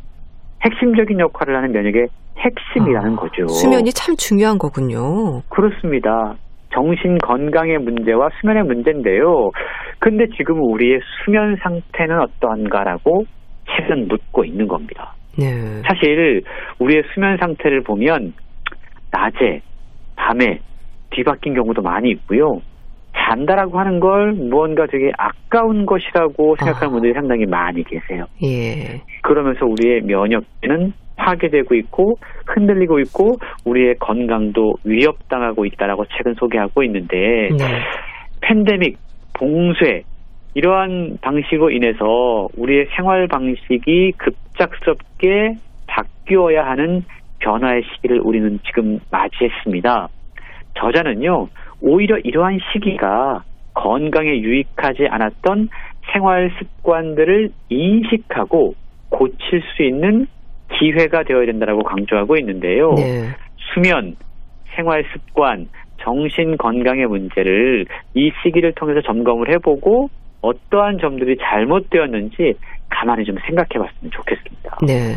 [0.63, 3.47] 핵심적인 역할을 하는 면역의 핵심이라는 아, 거죠.
[3.47, 5.41] 수면이 참 중요한 거군요.
[5.49, 6.35] 그렇습니다.
[6.73, 9.51] 정신 건강의 문제와 수면의 문제인데요.
[9.99, 13.25] 근데 지금 우리의 수면 상태는 어떠한가라고
[13.67, 15.13] 최근 묻고 있는 겁니다.
[15.37, 15.81] 네.
[15.87, 16.41] 사실
[16.79, 18.33] 우리의 수면 상태를 보면
[19.11, 19.61] 낮에,
[20.15, 20.59] 밤에
[21.11, 22.61] 뒤바뀐 경우도 많이 있고요.
[23.13, 26.91] 잔다라고 하는 걸 무언가 되게 아까운 것이라고 생각하는 아.
[26.91, 28.25] 분들이 상당히 많이 계세요.
[28.43, 29.01] 예.
[29.21, 32.15] 그러면서 우리의 면역계는 파괴되고 있고
[32.47, 37.81] 흔들리고 있고 우리의 건강도 위협당하고 있다라고 최근 소개하고 있는데 네.
[38.41, 38.97] 팬데믹,
[39.33, 40.03] 봉쇄
[40.53, 45.55] 이러한 방식으로 인해서 우리의 생활 방식이 급 갑작스럽게
[45.87, 47.03] 바뀌어야 하는
[47.39, 50.07] 변화의 시기를 우리는 지금 맞이했습니다.
[50.75, 51.47] 저자는요,
[51.81, 53.43] 오히려 이러한 시기가
[53.73, 55.69] 건강에 유익하지 않았던
[56.13, 58.73] 생활 습관들을 인식하고
[59.09, 60.27] 고칠 수 있는
[60.77, 62.91] 기회가 되어야 된다고 강조하고 있는데요.
[62.91, 63.29] 네.
[63.73, 64.15] 수면,
[64.75, 70.09] 생활 습관, 정신 건강의 문제를 이 시기를 통해서 점검을 해보고
[70.41, 72.55] 어떠한 점들이 잘못되었는지
[72.89, 74.77] 가만히 좀 생각해 봤으면 좋겠습니다.
[74.85, 75.15] 네.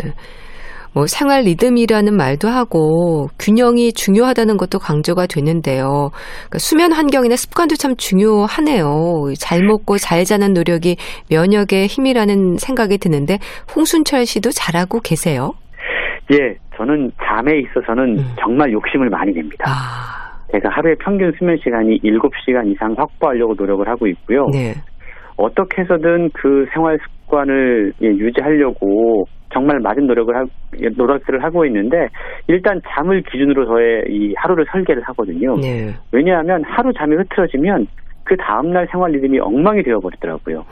[0.94, 6.10] 뭐 생활 리듬이라는 말도 하고 균형이 중요하다는 것도 강조가 되는데요.
[6.46, 9.34] 그러니까 수면 환경이나 습관도 참 중요하네요.
[9.40, 10.96] 잘 먹고 잘 자는 노력이
[11.30, 13.38] 면역의 힘이라는 생각이 드는데
[13.74, 15.50] 홍순철 씨도 잘하고 계세요?
[16.32, 18.24] 예, 저는 잠에 있어서는 음.
[18.40, 19.64] 정말 욕심을 많이 냅니다.
[19.66, 24.46] 아, 제가 하루에 평균 수면 시간이 7시간 이상 확보하려고 노력을 하고 있고요.
[24.52, 24.74] 네.
[25.36, 30.44] 어떻게 해서든 그 생활 습관을 예, 유지하려고 정말 많은 노력을 하,
[30.80, 32.08] 예, 노력들을 하고 있는데
[32.48, 35.56] 일단 잠을 기준으로 저의 이 하루를 설계를 하거든요.
[35.56, 35.92] 네.
[36.12, 37.86] 왜냐하면 하루 잠이 흐트러지면
[38.24, 40.64] 그 다음날 생활 리듬이 엉망이 되어버리더라고요.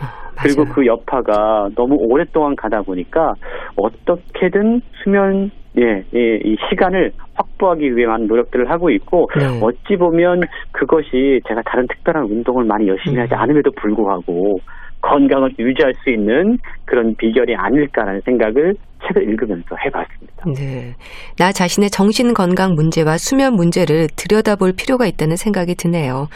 [0.42, 0.74] 그리고 맞아요.
[0.74, 3.34] 그 여파가 너무 오랫동안 가다 보니까
[3.76, 9.46] 어떻게든 수면 예, 예, 이 시간을 확보하기 위한 노력들을 하고 있고 네.
[9.62, 10.42] 어찌 보면
[10.72, 13.38] 그것이 제가 다른 특별한 운동을 많이 열심히 하지 음.
[13.38, 14.58] 않음에도 불구하고
[15.00, 18.74] 건강을 유지할 수 있는 그런 비결이 아닐까라는 생각을
[19.06, 20.44] 책을 읽으면서 해봤습니다.
[20.54, 20.94] 네.
[21.38, 26.28] 나 자신의 정신 건강 문제와 수면 문제를 들여다볼 필요가 있다는 생각이 드네요.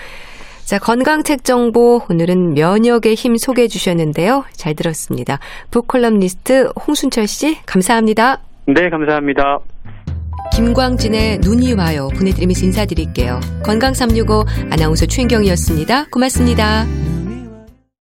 [0.65, 4.43] 자, 건강책 정보 오늘은 면역의 힘 소개해 주셨는데요.
[4.51, 5.39] 잘 들었습니다.
[5.71, 8.41] 북콜럼니스트 홍순철 씨 감사합니다.
[8.67, 9.61] 네, 감사합니다.
[10.57, 13.41] 김광진의 눈이 와요 보내드리면서 인사드릴게요.
[13.63, 16.07] 건강365 아나운서 최인경이었습니다.
[16.11, 16.85] 고맙습니다.